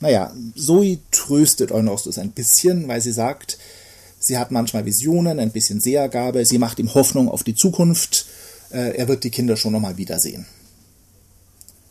Naja, 0.00 0.32
Zoe 0.56 0.98
tröstet 1.10 1.72
Eunostos 1.72 2.18
ein 2.18 2.32
bisschen, 2.32 2.88
weil 2.88 3.00
sie 3.00 3.12
sagt, 3.12 3.58
sie 4.18 4.38
hat 4.38 4.50
manchmal 4.50 4.84
Visionen, 4.84 5.38
ein 5.38 5.52
bisschen 5.52 5.80
Sehergabe, 5.80 6.44
sie 6.44 6.58
macht 6.58 6.78
ihm 6.78 6.94
Hoffnung 6.94 7.28
auf 7.28 7.44
die 7.44 7.54
Zukunft, 7.54 8.26
äh, 8.70 8.96
er 8.96 9.08
wird 9.08 9.24
die 9.24 9.30
Kinder 9.30 9.56
schon 9.56 9.72
nochmal 9.72 9.96
wiedersehen. 9.96 10.46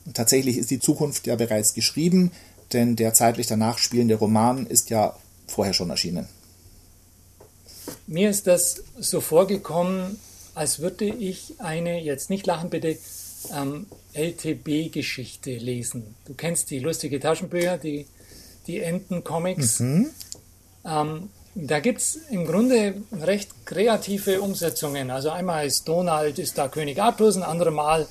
Und 0.06 0.16
tatsächlich 0.16 0.58
ist 0.58 0.72
die 0.72 0.80
Zukunft 0.80 1.28
ja 1.28 1.36
bereits 1.36 1.74
geschrieben, 1.74 2.32
denn 2.74 2.96
der 2.96 3.14
zeitlich 3.14 3.48
danach 3.48 3.78
spielende 3.78 4.16
Roman 4.16 4.66
ist 4.66 4.90
ja 4.90 5.16
vorher 5.48 5.74
schon 5.74 5.90
erschienen. 5.90 6.28
Mir 8.08 8.30
ist 8.30 8.48
das 8.48 8.84
so 9.00 9.22
vorgekommen, 9.22 10.20
als 10.56 10.80
würde 10.80 11.06
ich 11.06 11.56
eine, 11.60 12.02
jetzt 12.02 12.30
nicht 12.30 12.46
lachen 12.46 12.70
bitte, 12.70 12.98
ähm, 13.56 13.88
LTB-Geschichte 14.14 15.52
lesen. 15.52 16.16
Du 16.26 16.34
kennst 16.34 16.70
die 16.70 16.80
lustige 16.80 17.20
Taschenbücher, 17.20 17.78
die, 17.78 18.06
die 18.68 18.80
Enten-Comics. 18.80 19.80
Mhm. 19.80 20.10
Ähm, 20.86 21.30
da 21.56 21.80
gibt 21.80 22.02
es 22.02 22.16
im 22.30 22.46
Grunde 22.46 22.96
recht 23.12 23.66
kreative 23.66 24.42
Umsetzungen. 24.42 25.12
Also 25.12 25.30
einmal 25.32 25.66
ist 25.66 25.88
Donald 25.88 26.40
ist 26.40 26.58
da 26.58 26.68
König 26.68 27.02
Artus, 27.02 27.36
ein 27.36 27.44
anderes 27.44 27.74
Mal 27.74 28.08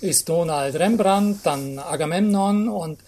ist 0.00 0.28
Donald 0.28 0.74
Rembrandt, 0.74 1.40
dann 1.44 1.78
Agamemnon 1.78 2.68
und 2.68 2.98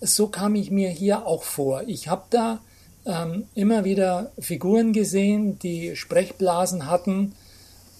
so 0.00 0.28
kam 0.28 0.54
ich 0.54 0.70
mir 0.70 0.90
hier 0.90 1.26
auch 1.26 1.42
vor. 1.42 1.82
Ich 1.86 2.08
habe 2.08 2.24
da 2.30 2.60
ähm, 3.04 3.46
immer 3.54 3.84
wieder 3.84 4.32
Figuren 4.38 4.92
gesehen, 4.92 5.58
die 5.58 5.96
Sprechblasen 5.96 6.86
hatten. 6.86 7.34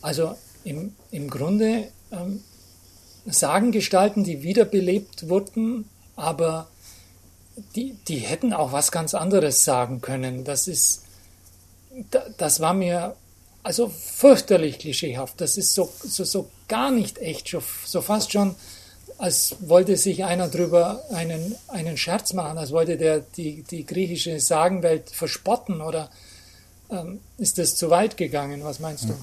Also 0.02 0.36
im, 0.64 0.94
im 1.10 1.30
Grunde 1.30 1.88
ähm, 2.10 2.42
Sagengestalten, 3.26 4.24
die 4.24 4.42
wiederbelebt 4.42 5.28
wurden, 5.28 5.88
aber 6.16 6.68
die, 7.76 7.94
die 8.08 8.18
hätten 8.18 8.52
auch 8.52 8.72
was 8.72 8.92
ganz 8.92 9.14
anderes 9.14 9.64
sagen 9.64 10.00
können. 10.00 10.44
Das 10.44 10.68
ist, 10.68 11.04
das 12.38 12.60
war 12.60 12.74
mir 12.74 13.16
also 13.62 13.88
fürchterlich 13.88 14.78
klischeehaft. 14.78 15.40
Das 15.40 15.58
ist 15.58 15.74
so, 15.74 15.92
so, 16.02 16.24
so 16.24 16.50
gar 16.68 16.90
nicht 16.90 17.18
echt, 17.18 17.54
so 17.84 18.00
fast 18.00 18.32
schon 18.32 18.54
als 19.20 19.56
wollte 19.61 19.98
sich 19.98 20.24
einer 20.24 20.48
drüber 20.48 21.04
einen, 21.12 21.54
einen 21.68 21.98
Scherz 21.98 22.33
machen, 22.33 22.56
als 22.56 22.72
wollte 22.72 22.96
der 22.96 23.20
die, 23.20 23.62
die 23.70 23.85
griechische 23.85 24.40
Sagenwelt 24.40 25.11
verspotten 25.11 25.83
oder 25.83 26.11
ähm, 26.90 27.20
ist 27.37 27.59
das 27.59 27.76
zu 27.76 27.90
weit 27.90 28.16
gegangen? 28.16 28.64
Was 28.64 28.80
meinst 28.80 29.04
du? 29.04 29.14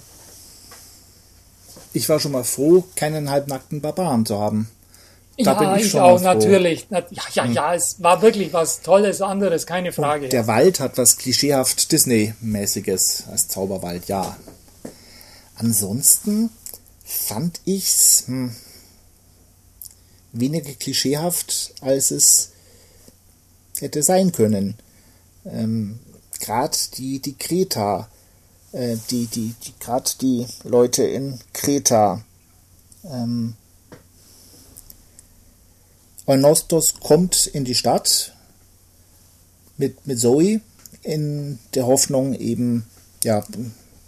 Ich 1.93 2.07
war 2.10 2.19
schon 2.19 2.33
mal 2.33 2.43
froh, 2.43 2.83
keinen 2.95 3.31
halbnackten 3.31 3.81
Barbaren 3.81 4.25
zu 4.25 4.38
haben. 4.39 4.69
Da 5.39 5.53
ja, 5.53 5.60
bin 5.60 5.79
ich, 5.79 5.88
ich 5.88 5.99
auch, 5.99 6.21
natürlich. 6.21 6.88
Ja, 6.91 7.03
ja, 7.33 7.43
hm. 7.45 7.53
ja, 7.53 7.73
es 7.73 8.01
war 8.01 8.21
wirklich 8.21 8.53
was 8.53 8.81
Tolles, 8.81 9.21
anderes, 9.21 9.65
keine 9.65 9.91
Frage. 9.91 10.25
Und 10.25 10.33
der 10.33 10.41
ja. 10.41 10.47
Wald 10.47 10.79
hat 10.79 10.97
was 10.97 11.17
klischeehaft 11.17 11.91
Disney-mäßiges 11.91 13.25
als 13.31 13.47
Zauberwald, 13.47 14.07
ja. 14.07 14.38
Ansonsten 15.55 16.51
fand 17.03 17.62
ich's, 17.65 18.23
hm, 18.27 18.55
weniger 20.31 20.73
klischeehaft, 20.73 21.73
als 21.81 22.11
es 22.11 22.51
hätte 23.79 24.03
sein 24.03 24.31
können. 24.31 24.75
Ähm, 25.45 25.99
gerade 26.39 26.77
die, 26.97 27.19
die 27.19 27.37
Kreta, 27.37 28.09
äh, 28.71 28.97
die, 29.09 29.27
die, 29.27 29.55
die 29.63 29.73
gerade 29.79 30.09
die 30.21 30.45
Leute 30.63 31.03
in 31.03 31.39
Kreta. 31.53 32.23
Ähm, 33.05 33.55
Eunostos 36.25 36.95
kommt 36.99 37.47
in 37.47 37.63
die 37.63 37.75
Stadt 37.75 38.33
mit, 39.77 40.05
mit 40.05 40.19
Zoe 40.19 40.59
in 41.03 41.59
der 41.73 41.85
Hoffnung, 41.85 42.33
eben 42.33 42.85
ja, 43.23 43.45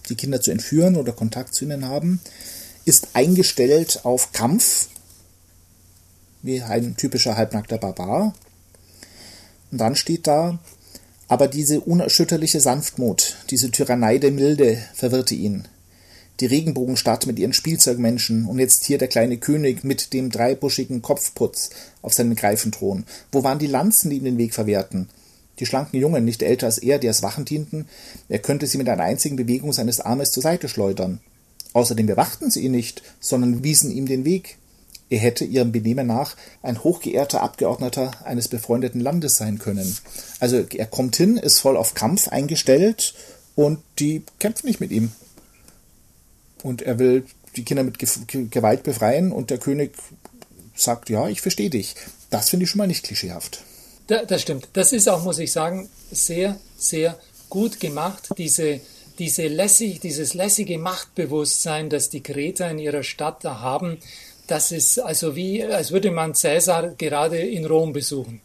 die 0.10 0.15
Kinder 0.15 0.41
zu 0.41 0.51
entführen 0.51 0.97
oder 0.97 1.13
Kontakt 1.13 1.55
zu 1.55 1.63
ihnen 1.63 1.86
haben, 1.86 2.19
ist 2.84 3.10
eingestellt 3.13 4.01
auf 4.03 4.34
Kampf 4.34 4.89
wie 6.41 6.62
ein 6.62 6.95
typischer 6.97 7.36
halbnackter 7.36 7.78
Barbar. 7.78 8.34
Und 9.71 9.78
dann 9.78 9.95
steht 9.95 10.28
da, 10.28 10.60
aber 11.28 11.47
diese 11.47 11.82
unerschütterliche 11.82 12.60
Sanftmut, 12.60 13.38
diese 13.49 13.71
Tyrannei 13.71 14.17
der 14.17 14.32
Milde 14.32 14.78
verwirrte 14.93 15.36
ihn. 15.36 15.67
Die 16.39 16.45
Regenbogenstadt 16.45 17.28
mit 17.28 17.38
ihren 17.38 17.54
Spielzeugmenschen 17.54 18.45
und 18.45 18.60
jetzt 18.60 18.86
hier 18.86 18.97
der 18.97 19.10
kleine 19.10 19.38
König 19.38 19.84
mit 19.84 20.13
dem 20.13 20.30
dreibuschigen 20.30 21.02
Kopfputz 21.02 21.69
auf 22.02 22.13
seinem 22.13 22.36
Greifenthron. 22.36 23.04
Wo 23.32 23.43
waren 23.43 23.60
die 23.60 23.67
Lanzen, 23.67 24.10
die 24.10 24.17
ihm 24.17 24.23
den 24.23 24.38
Weg 24.38 24.54
verwehrten? 24.54 25.10
Die 25.60 25.65
schlanken 25.65 25.99
Jungen, 25.99 26.23
nicht 26.23 26.41
älter 26.41 26.67
als 26.67 26.78
er, 26.78 26.97
die 26.97 27.10
als 27.10 27.21
Wachen 27.21 27.43
dienten, 27.43 27.88
er 28.30 28.39
könnte 28.39 28.65
sie 28.65 28.78
mit 28.78 28.88
einer 28.88 29.04
einzigen 29.04 29.36
Bewegung 29.36 29.73
seines 29.73 29.99
Armes 29.99 30.32
zur 30.32 30.41
Seite 30.41 30.69
schleudern. 30.69 31.19
Außerdem 31.73 32.08
bewachten 32.08 32.49
sie 32.49 32.62
ihn 32.62 32.71
nicht, 32.71 33.04
sondern 33.19 33.63
wiesen 33.63 33.91
ihm 33.91 34.06
den 34.06 34.23
Weg. 34.23 34.58
Er 35.10 35.19
hätte 35.19 35.43
ihrem 35.43 35.72
Benehmen 35.72 36.08
nach 36.08 36.36
ein 36.62 36.84
hochgeehrter 36.84 37.41
Abgeordneter 37.41 38.12
eines 38.26 38.48
befreundeten 38.48 39.02
Landes 39.02 39.38
sein 39.38 39.58
können. 39.58 39.98
Also 40.39 40.58
er 40.58 40.86
kommt 40.86 41.15
hin, 41.15 41.38
ist 41.38 41.60
voll 41.60 41.78
auf 41.78 41.95
Kampf 41.95 42.28
eingestellt 42.28 43.15
und 43.56 43.80
die 43.98 44.24
kämpfen 44.39 44.67
nicht 44.67 44.80
mit 44.80 44.91
ihm. 44.91 45.12
Und 46.62 46.82
er 46.82 47.00
will 47.00 47.26
die 47.56 47.63
Kinder 47.63 47.84
mit 47.84 47.98
Gewalt 48.52 48.84
befreien 48.84 49.32
und 49.32 49.50
der 49.50 49.58
König 49.58 49.93
sagt, 50.76 51.10
ja, 51.10 51.28
ich 51.28 51.41
verstehe 51.41 51.69
dich. 51.69 51.95
Das 52.30 52.50
finde 52.50 52.65
ich 52.65 52.69
schon 52.69 52.78
mal 52.78 52.88
nicht 52.88 53.04
klischeehaft. 53.04 53.63
das 54.08 54.41
stimmt. 54.41 54.69
Das 54.74 54.93
ist 54.93 55.10
auch, 55.10 55.24
muss 55.24 55.39
ich 55.39 55.52
sagen, 55.52 55.89
sehr, 56.12 56.60
sehr 56.78 57.17
gut 57.50 57.80
gemacht. 57.80 58.30
Diese, 58.38 58.80
diese 59.17 59.48
lässig, 59.48 60.00
dieses 60.00 60.34
lässige 60.36 60.78
Machtbewusstsein, 60.78 61.89
das 61.89 62.10
die 62.10 62.22
Kreter 62.22 62.69
in 62.69 62.80
ihrer 62.80 63.04
Stadt 63.04 63.43
da 63.43 63.60
haben, 63.60 63.98
das 64.49 64.71
ist 64.71 64.99
also 64.99 65.35
wie, 65.35 65.63
als 65.63 65.91
würde 65.91 66.12
man 66.12 66.33
Cäsar 66.33 66.95
gerade 66.95 67.38
in 67.38 67.65
Rom 67.65 67.93
besuchen. 67.93 68.41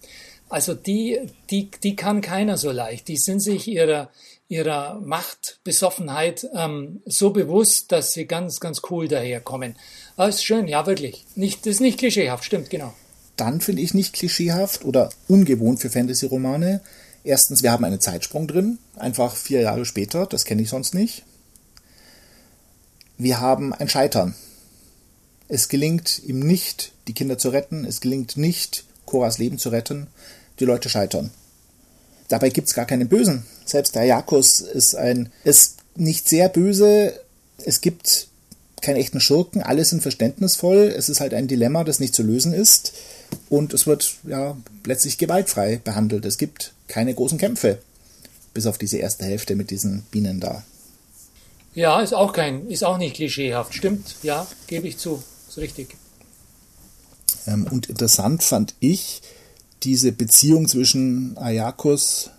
Also 0.48 0.74
die, 0.74 1.18
die, 1.50 1.70
die 1.82 1.96
kann 1.96 2.20
keiner 2.20 2.58
so 2.58 2.70
leicht. 2.70 3.08
Die 3.08 3.16
sind 3.16 3.40
sich 3.40 3.66
ihrer, 3.66 4.10
ihrer 4.48 5.00
Machtbesoffenheit 5.00 6.46
ähm, 6.54 7.00
so 7.06 7.30
bewusst, 7.30 7.90
dass 7.90 8.12
sie 8.12 8.26
ganz, 8.26 8.60
ganz 8.60 8.82
cool 8.90 9.08
daherkommen. 9.08 9.76
Das 10.16 10.36
ist 10.36 10.44
schön, 10.44 10.68
ja, 10.68 10.86
wirklich. 10.86 11.24
Nicht, 11.34 11.66
das 11.66 11.74
ist 11.74 11.80
nicht 11.80 11.98
klischeehaft, 11.98 12.44
stimmt, 12.44 12.70
genau. 12.70 12.92
Dann 13.36 13.60
finde 13.60 13.82
ich 13.82 13.94
nicht 13.94 14.12
klischeehaft 14.12 14.84
oder 14.84 15.08
ungewohnt 15.26 15.80
für 15.80 15.90
Fantasy-Romane. 15.90 16.82
Erstens, 17.24 17.62
wir 17.62 17.72
haben 17.72 17.84
einen 17.84 18.00
Zeitsprung 18.00 18.46
drin, 18.46 18.78
einfach 18.96 19.34
vier 19.34 19.62
Jahre 19.62 19.86
später, 19.86 20.26
das 20.26 20.44
kenne 20.44 20.62
ich 20.62 20.68
sonst 20.68 20.94
nicht. 20.94 21.24
Wir 23.16 23.40
haben 23.40 23.72
ein 23.72 23.88
Scheitern. 23.88 24.34
Es 25.48 25.68
gelingt 25.68 26.22
ihm 26.24 26.40
nicht, 26.40 26.92
die 27.06 27.12
Kinder 27.12 27.38
zu 27.38 27.50
retten. 27.50 27.84
Es 27.84 28.00
gelingt 28.00 28.36
nicht, 28.36 28.84
Koras 29.04 29.38
Leben 29.38 29.58
zu 29.58 29.68
retten. 29.68 30.06
Die 30.60 30.64
Leute 30.64 30.88
scheitern. 30.88 31.30
Dabei 32.28 32.48
gibt 32.48 32.68
es 32.68 32.74
gar 32.74 32.86
keinen 32.86 33.08
Bösen. 33.08 33.44
Selbst 33.64 33.94
der 33.94 34.04
Jakos 34.04 34.60
ist 34.60 34.94
ein, 34.96 35.30
ist 35.44 35.76
nicht 35.94 36.28
sehr 36.28 36.48
böse. 36.48 37.12
Es 37.64 37.80
gibt 37.80 38.28
keinen 38.80 38.96
echten 38.96 39.20
Schurken. 39.20 39.62
Alle 39.62 39.84
sind 39.84 40.02
verständnisvoll. 40.02 40.92
Es 40.96 41.08
ist 41.08 41.20
halt 41.20 41.34
ein 41.34 41.48
Dilemma, 41.48 41.84
das 41.84 42.00
nicht 42.00 42.14
zu 42.14 42.22
lösen 42.22 42.52
ist. 42.52 42.92
Und 43.48 43.74
es 43.74 43.86
wird 43.86 44.16
ja 44.24 44.56
letztlich 44.84 45.18
gewaltfrei 45.18 45.80
behandelt. 45.82 46.24
Es 46.24 46.38
gibt 46.38 46.72
keine 46.88 47.14
großen 47.14 47.38
Kämpfe. 47.38 47.78
Bis 48.54 48.66
auf 48.66 48.78
diese 48.78 48.98
erste 48.98 49.24
Hälfte 49.24 49.56
mit 49.56 49.70
diesen 49.70 50.02
Bienen 50.10 50.40
da. 50.40 50.64
Ja, 51.74 52.00
ist 52.00 52.14
auch 52.14 52.32
kein, 52.32 52.68
ist 52.68 52.84
auch 52.84 52.98
nicht 52.98 53.16
klischeehaft. 53.16 53.74
Stimmt, 53.74 54.14
ja, 54.22 54.46
gebe 54.68 54.86
ich 54.86 54.96
zu 54.96 55.22
ist 55.56 55.62
richtig. 55.62 55.96
Ähm, 57.46 57.66
und 57.70 57.88
interessant 57.88 58.42
fand 58.42 58.74
ich 58.80 59.22
diese 59.82 60.12
Beziehung 60.12 60.66
zwischen 60.68 61.36
Ayakos 61.36 62.30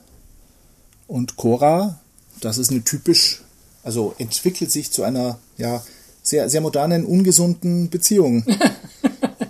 und 1.08 1.36
Cora. 1.36 2.00
Das 2.42 2.58
ist 2.58 2.72
eine 2.72 2.84
typisch, 2.84 3.42
also 3.84 4.16
entwickelt 4.18 4.72
sich 4.72 4.92
zu 4.92 5.04
einer 5.04 5.40
ja, 5.58 5.84
sehr, 6.24 6.50
sehr 6.50 6.62
modernen, 6.62 7.06
ungesunden 7.06 7.90
Beziehung. 7.90 8.46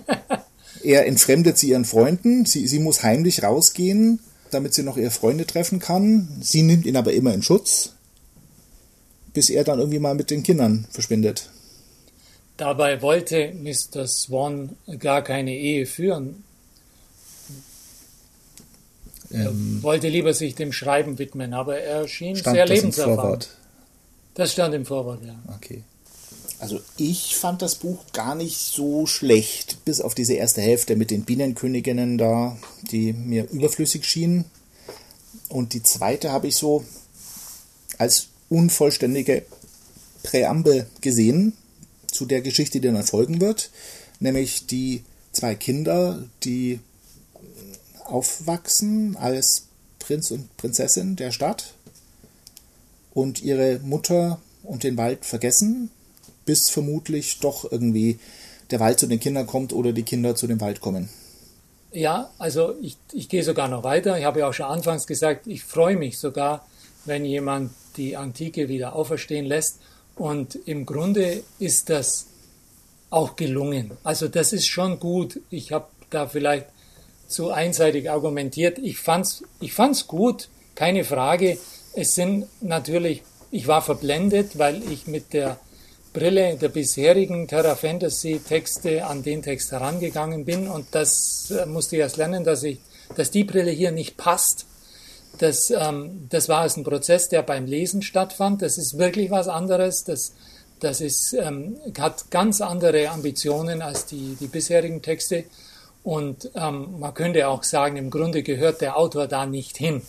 er 0.84 1.06
entfremdet 1.06 1.58
sie 1.58 1.70
ihren 1.70 1.84
Freunden, 1.84 2.44
sie, 2.44 2.66
sie 2.68 2.78
muss 2.78 3.02
heimlich 3.02 3.42
rausgehen, 3.42 4.20
damit 4.50 4.74
sie 4.74 4.82
noch 4.82 4.96
ihre 4.96 5.10
Freunde 5.10 5.46
treffen 5.46 5.80
kann. 5.80 6.28
Sie 6.40 6.62
nimmt 6.62 6.86
ihn 6.86 6.96
aber 6.96 7.12
immer 7.12 7.34
in 7.34 7.42
Schutz, 7.42 7.94
bis 9.32 9.50
er 9.50 9.64
dann 9.64 9.78
irgendwie 9.80 9.98
mal 9.98 10.14
mit 10.14 10.30
den 10.30 10.42
Kindern 10.42 10.86
verschwindet. 10.90 11.50
Dabei 12.56 13.02
wollte 13.02 13.52
Mr. 13.52 14.06
Swan 14.06 14.76
gar 14.98 15.22
keine 15.22 15.54
Ehe 15.54 15.86
führen. 15.86 16.44
Er 19.30 19.50
ähm, 19.50 19.82
wollte 19.82 20.08
lieber 20.08 20.32
sich 20.32 20.54
dem 20.54 20.72
Schreiben 20.72 21.18
widmen, 21.18 21.52
aber 21.52 21.78
er 21.78 22.06
schien 22.08 22.36
sehr 22.36 22.66
lebenserfahren. 22.66 23.40
Das 24.34 24.52
stand 24.52 24.74
im 24.74 24.86
Vorwort, 24.86 25.24
ja. 25.24 25.34
Okay. 25.56 25.82
Also 26.58 26.80
ich 26.96 27.36
fand 27.36 27.60
das 27.60 27.74
Buch 27.74 27.98
gar 28.12 28.34
nicht 28.34 28.56
so 28.56 29.06
schlecht, 29.06 29.84
bis 29.84 30.00
auf 30.00 30.14
diese 30.14 30.34
erste 30.34 30.62
Hälfte 30.62 30.96
mit 30.96 31.10
den 31.10 31.24
Bienenköniginnen 31.24 32.16
da, 32.16 32.56
die 32.90 33.12
mir 33.12 33.50
überflüssig 33.50 34.04
schienen. 34.06 34.46
Und 35.48 35.74
die 35.74 35.82
zweite 35.82 36.32
habe 36.32 36.48
ich 36.48 36.56
so 36.56 36.84
als 37.98 38.28
unvollständige 38.48 39.44
Präambel 40.22 40.86
gesehen, 41.00 41.52
zu 42.16 42.26
der 42.26 42.40
Geschichte, 42.40 42.80
die 42.80 42.90
dann 42.90 43.02
folgen 43.02 43.40
wird, 43.40 43.70
nämlich 44.20 44.66
die 44.66 45.04
zwei 45.32 45.54
Kinder, 45.54 46.24
die 46.42 46.80
aufwachsen 48.04 49.16
als 49.16 49.66
Prinz 49.98 50.30
und 50.30 50.56
Prinzessin 50.56 51.16
der 51.16 51.32
Stadt 51.32 51.74
und 53.12 53.42
ihre 53.42 53.80
Mutter 53.80 54.40
und 54.62 54.82
den 54.82 54.96
Wald 54.96 55.24
vergessen, 55.24 55.90
bis 56.44 56.70
vermutlich 56.70 57.40
doch 57.40 57.70
irgendwie 57.70 58.18
der 58.70 58.80
Wald 58.80 58.98
zu 58.98 59.06
den 59.06 59.20
Kindern 59.20 59.46
kommt 59.46 59.72
oder 59.72 59.92
die 59.92 60.02
Kinder 60.02 60.34
zu 60.34 60.46
dem 60.46 60.60
Wald 60.60 60.80
kommen. 60.80 61.08
Ja, 61.92 62.30
also 62.38 62.74
ich, 62.82 62.96
ich 63.12 63.28
gehe 63.28 63.42
sogar 63.42 63.68
noch 63.68 63.84
weiter. 63.84 64.18
Ich 64.18 64.24
habe 64.24 64.40
ja 64.40 64.48
auch 64.48 64.52
schon 64.52 64.66
anfangs 64.66 65.06
gesagt, 65.06 65.46
ich 65.46 65.64
freue 65.64 65.96
mich 65.96 66.18
sogar, 66.18 66.66
wenn 67.04 67.24
jemand 67.24 67.70
die 67.96 68.16
Antike 68.16 68.68
wieder 68.68 68.94
auferstehen 68.94 69.46
lässt 69.46 69.78
und 70.16 70.58
im 70.66 70.86
Grunde 70.86 71.42
ist 71.58 71.90
das 71.90 72.26
auch 73.10 73.36
gelungen. 73.36 73.92
Also 74.02 74.28
das 74.28 74.52
ist 74.52 74.66
schon 74.66 74.98
gut. 74.98 75.40
Ich 75.50 75.72
habe 75.72 75.86
da 76.10 76.26
vielleicht 76.26 76.66
zu 77.28 77.50
einseitig 77.50 78.10
argumentiert. 78.10 78.78
Ich 78.78 78.98
fand's, 78.98 79.44
ich 79.60 79.72
fand's 79.72 80.06
gut, 80.06 80.48
keine 80.74 81.04
Frage. 81.04 81.58
Es 81.94 82.14
sind 82.14 82.46
natürlich, 82.60 83.22
ich 83.50 83.66
war 83.66 83.82
verblendet, 83.82 84.58
weil 84.58 84.82
ich 84.90 85.06
mit 85.06 85.32
der 85.32 85.58
Brille 86.12 86.56
der 86.56 86.70
bisherigen 86.70 87.46
Terra 87.46 87.76
Fantasy 87.76 88.40
Texte 88.46 89.04
an 89.04 89.22
den 89.22 89.42
Text 89.42 89.70
herangegangen 89.72 90.46
bin 90.46 90.66
und 90.66 90.86
das 90.92 91.50
äh, 91.50 91.66
musste 91.66 91.96
ich 91.96 92.00
erst 92.00 92.16
lernen, 92.16 92.42
dass 92.42 92.62
ich, 92.62 92.78
dass 93.16 93.30
die 93.30 93.44
Brille 93.44 93.70
hier 93.70 93.90
nicht 93.90 94.16
passt 94.16 94.64
das, 95.38 95.70
ähm, 95.70 96.26
das 96.28 96.48
war 96.48 96.64
es 96.64 96.76
ein 96.76 96.84
Prozess, 96.84 97.28
der 97.28 97.42
beim 97.42 97.66
Lesen 97.66 98.02
stattfand. 98.02 98.62
Das 98.62 98.78
ist 98.78 98.98
wirklich 98.98 99.30
was 99.30 99.48
anderes. 99.48 100.04
Das, 100.04 100.34
das 100.80 101.00
ist, 101.00 101.32
ähm, 101.34 101.76
hat 101.98 102.30
ganz 102.30 102.60
andere 102.60 103.10
Ambitionen 103.10 103.82
als 103.82 104.06
die, 104.06 104.36
die 104.40 104.48
bisherigen 104.48 105.02
Texte. 105.02 105.44
Und 106.02 106.50
ähm, 106.54 107.00
man 107.00 107.14
könnte 107.14 107.48
auch 107.48 107.62
sagen, 107.64 107.96
im 107.96 108.10
Grunde 108.10 108.42
gehört 108.42 108.80
der 108.80 108.96
Autor 108.96 109.26
da 109.26 109.46
nicht 109.46 109.76
hin. 109.76 110.02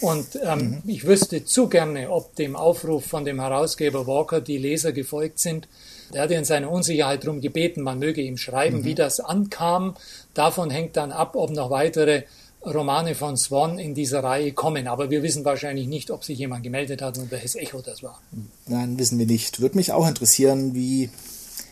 Und 0.00 0.38
ähm, 0.42 0.58
mhm. 0.58 0.82
ich 0.86 1.06
wüsste 1.06 1.44
zu 1.44 1.68
gerne, 1.68 2.10
ob 2.10 2.34
dem 2.36 2.56
Aufruf 2.56 3.06
von 3.06 3.24
dem 3.24 3.40
Herausgeber 3.40 4.06
Walker 4.06 4.40
die 4.40 4.58
Leser 4.58 4.92
gefolgt 4.92 5.38
sind. 5.38 5.68
Der 6.12 6.22
hat 6.22 6.30
in 6.30 6.44
seiner 6.44 6.70
Unsicherheit 6.70 7.24
darum 7.24 7.40
gebeten, 7.40 7.82
man 7.82 7.98
möge 7.98 8.20
ihm 8.20 8.36
schreiben, 8.36 8.78
mhm. 8.78 8.84
wie 8.84 8.94
das 8.94 9.20
ankam. 9.20 9.96
Davon 10.34 10.70
hängt 10.70 10.96
dann 10.96 11.12
ab, 11.12 11.34
ob 11.34 11.50
noch 11.50 11.70
weitere 11.70 12.24
Romane 12.66 13.14
von 13.14 13.36
Swan 13.36 13.78
in 13.78 13.94
dieser 13.94 14.22
Reihe 14.22 14.52
kommen. 14.52 14.88
Aber 14.88 15.10
wir 15.10 15.22
wissen 15.22 15.44
wahrscheinlich 15.44 15.86
nicht, 15.86 16.10
ob 16.10 16.24
sich 16.24 16.38
jemand 16.38 16.62
gemeldet 16.62 17.00
hat 17.02 17.16
und 17.18 17.30
welches 17.30 17.54
Echo 17.54 17.80
das 17.80 18.02
war. 18.02 18.20
Nein, 18.66 18.98
wissen 18.98 19.18
wir 19.18 19.26
nicht. 19.26 19.60
Würde 19.60 19.76
mich 19.76 19.92
auch 19.92 20.06
interessieren, 20.06 20.74
wie. 20.74 21.10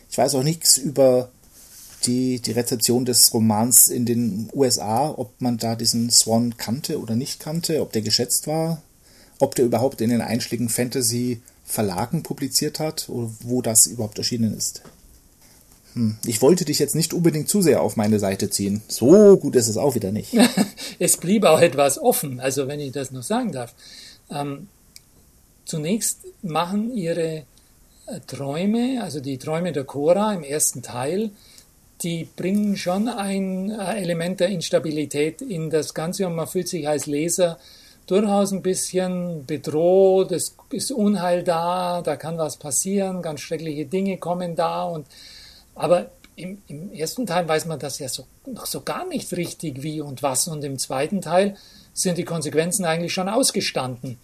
Ich 0.09 0.17
weiß 0.17 0.35
auch 0.35 0.43
nichts 0.43 0.77
über 0.77 1.29
die, 2.05 2.39
die 2.39 2.51
Rezeption 2.51 3.05
des 3.05 3.33
Romans 3.33 3.89
in 3.89 4.05
den 4.05 4.49
USA, 4.53 5.09
ob 5.09 5.41
man 5.41 5.57
da 5.57 5.75
diesen 5.75 6.09
Swan 6.09 6.57
kannte 6.57 6.99
oder 6.99 7.15
nicht 7.15 7.39
kannte, 7.39 7.81
ob 7.81 7.91
der 7.91 8.01
geschätzt 8.01 8.47
war, 8.47 8.81
ob 9.39 9.55
der 9.55 9.65
überhaupt 9.65 10.01
in 10.01 10.09
den 10.09 10.21
einschlägigen 10.21 10.69
Fantasy-Verlagen 10.69 12.23
publiziert 12.23 12.79
hat 12.79 13.09
oder 13.09 13.29
wo 13.41 13.61
das 13.61 13.87
überhaupt 13.87 14.17
erschienen 14.17 14.55
ist. 14.55 14.83
Hm. 15.95 16.17
Ich 16.25 16.41
wollte 16.41 16.65
dich 16.65 16.79
jetzt 16.79 16.95
nicht 16.95 17.13
unbedingt 17.13 17.49
zu 17.49 17.61
sehr 17.61 17.81
auf 17.81 17.95
meine 17.95 18.19
Seite 18.19 18.49
ziehen. 18.49 18.81
So 18.87 19.37
gut 19.37 19.55
ist 19.55 19.69
es 19.69 19.77
auch 19.77 19.95
wieder 19.95 20.11
nicht. 20.11 20.35
es 20.99 21.17
blieb 21.17 21.45
auch 21.45 21.61
etwas 21.61 21.97
offen, 21.97 22.39
also 22.39 22.67
wenn 22.67 22.79
ich 22.79 22.91
das 22.91 23.11
noch 23.11 23.23
sagen 23.23 23.51
darf. 23.51 23.73
Ähm, 24.29 24.67
zunächst 25.63 26.19
machen 26.41 26.95
ihre 26.95 27.43
äh, 28.07 28.19
Träume, 28.27 29.01
also 29.01 29.21
die 29.21 29.37
Träume 29.37 29.71
der 29.71 29.85
Cora 29.85 30.33
im 30.33 30.43
ersten 30.43 30.81
Teil, 30.81 31.31
die 32.03 32.27
bringen 32.35 32.75
schon 32.75 33.07
ein 33.07 33.71
äh, 33.71 34.01
Element 34.01 34.41
der 34.41 34.49
Instabilität 34.49 35.41
in 35.41 35.69
das 35.69 35.93
Ganze 35.93 36.27
und 36.27 36.35
man 36.35 36.47
fühlt 36.47 36.67
sich 36.67 36.87
als 36.89 37.05
Leser 37.05 37.57
durchaus 38.05 38.51
ein 38.51 38.61
bisschen 38.61 39.45
bedroht, 39.45 40.31
es 40.31 40.55
ist 40.71 40.91
Unheil 40.91 41.43
da, 41.43 42.01
da 42.03 42.15
kann 42.17 42.37
was 42.37 42.57
passieren, 42.57 43.21
ganz 43.21 43.39
schreckliche 43.39 43.85
Dinge 43.85 44.17
kommen 44.17 44.55
da 44.55 44.83
und 44.83 45.07
aber 45.75 46.11
im, 46.35 46.61
im, 46.67 46.91
ersten 46.91 47.25
Teil 47.25 47.47
weiß 47.47 47.65
man 47.65 47.79
das 47.79 47.99
ja 47.99 48.09
so, 48.09 48.25
noch 48.45 48.65
so 48.65 48.81
gar 48.81 49.05
nicht 49.07 49.31
richtig, 49.33 49.83
wie 49.83 50.01
und 50.01 50.23
was. 50.23 50.47
Und 50.47 50.63
im 50.63 50.79
zweiten 50.79 51.21
Teil 51.21 51.55
sind 51.93 52.17
die 52.17 52.25
Konsequenzen 52.25 52.85
eigentlich 52.85 53.13
schon 53.13 53.29
ausgestanden. 53.29 54.19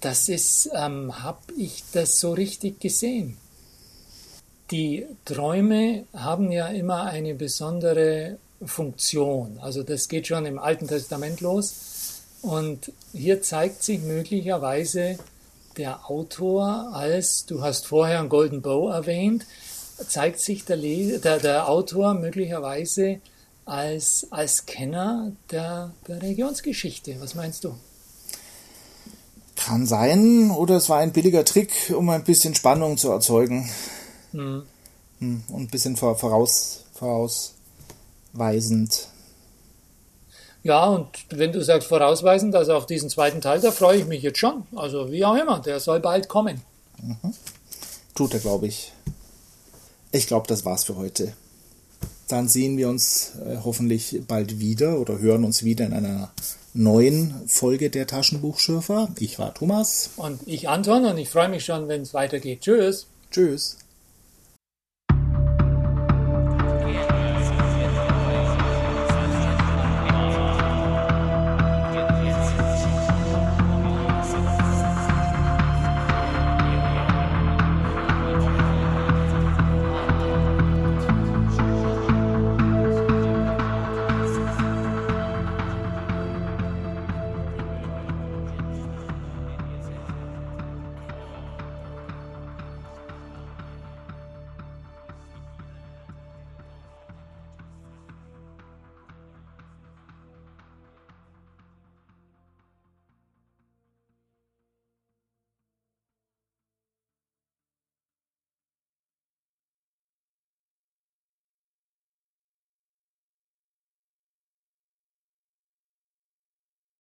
Das 0.00 0.28
ist, 0.28 0.70
ähm, 0.74 1.22
habe 1.22 1.52
ich 1.58 1.84
das 1.92 2.18
so 2.18 2.32
richtig 2.32 2.80
gesehen? 2.80 3.36
Die 4.70 5.06
Träume 5.24 6.04
haben 6.14 6.52
ja 6.52 6.68
immer 6.68 7.04
eine 7.04 7.34
besondere 7.34 8.38
Funktion. 8.64 9.58
Also 9.60 9.82
das 9.82 10.08
geht 10.08 10.26
schon 10.26 10.46
im 10.46 10.58
Alten 10.58 10.86
Testament 10.86 11.40
los. 11.40 12.22
Und 12.42 12.92
hier 13.12 13.42
zeigt 13.42 13.82
sich 13.82 14.00
möglicherweise 14.00 15.18
der 15.76 16.08
Autor 16.10 16.90
als, 16.94 17.44
du 17.46 17.62
hast 17.62 17.86
vorher 17.86 18.20
einen 18.20 18.28
Golden 18.28 18.62
Bow 18.62 18.88
erwähnt, 18.90 19.46
zeigt 20.08 20.40
sich 20.40 20.64
der, 20.64 20.76
der, 20.76 21.38
der 21.38 21.68
Autor 21.68 22.14
möglicherweise 22.14 23.20
als, 23.64 24.26
als 24.30 24.66
Kenner 24.66 25.32
der, 25.50 25.92
der 26.08 26.22
Religionsgeschichte. 26.22 27.16
Was 27.20 27.34
meinst 27.34 27.64
du? 27.64 27.74
Kann 29.56 29.86
sein, 29.86 30.50
oder 30.50 30.76
es 30.76 30.88
war 30.88 30.98
ein 30.98 31.12
billiger 31.12 31.44
Trick, 31.44 31.92
um 31.94 32.08
ein 32.08 32.24
bisschen 32.24 32.54
Spannung 32.54 32.96
zu 32.96 33.10
erzeugen. 33.10 33.70
Hm. 34.32 34.62
hm 35.18 35.42
und 35.48 35.62
ein 35.62 35.68
bisschen 35.68 35.96
voraus, 35.96 36.84
vorausweisend. 36.94 39.08
Ja, 40.62 40.86
und 40.86 41.08
wenn 41.30 41.52
du 41.52 41.62
sagst 41.62 41.88
vorausweisend, 41.88 42.54
also 42.54 42.74
auf 42.74 42.86
diesen 42.86 43.08
zweiten 43.08 43.40
Teil, 43.40 43.60
da 43.60 43.70
freue 43.70 43.98
ich 43.98 44.06
mich 44.06 44.22
jetzt 44.22 44.38
schon. 44.38 44.64
Also 44.76 45.10
wie 45.10 45.24
auch 45.24 45.36
immer, 45.36 45.60
der 45.60 45.80
soll 45.80 46.00
bald 46.00 46.28
kommen. 46.28 46.60
Mhm. 47.02 47.34
Tut 48.14 48.34
er, 48.34 48.40
glaube 48.40 48.66
ich. 48.66 48.92
Ich 50.12 50.26
glaube, 50.26 50.46
das 50.48 50.64
war's 50.64 50.84
für 50.84 50.96
heute. 50.96 51.32
Dann 52.28 52.48
sehen 52.48 52.76
wir 52.76 52.88
uns 52.88 53.32
äh, 53.44 53.58
hoffentlich 53.64 54.22
bald 54.26 54.60
wieder 54.60 55.00
oder 55.00 55.18
hören 55.18 55.44
uns 55.44 55.64
wieder 55.64 55.86
in 55.86 55.92
einer 55.92 56.30
neuen 56.74 57.34
Folge 57.46 57.90
der 57.90 58.06
Taschenbuchschürfer. 58.06 59.08
Ich 59.18 59.38
war 59.38 59.52
Thomas. 59.54 60.10
Und 60.16 60.40
ich 60.46 60.68
Anton 60.68 61.04
und 61.04 61.18
ich 61.18 61.28
freue 61.28 61.48
mich 61.48 61.64
schon, 61.64 61.88
wenn 61.88 62.02
es 62.02 62.14
weitergeht. 62.14 62.60
Tschüss. 62.60 63.06
Tschüss. 63.30 63.78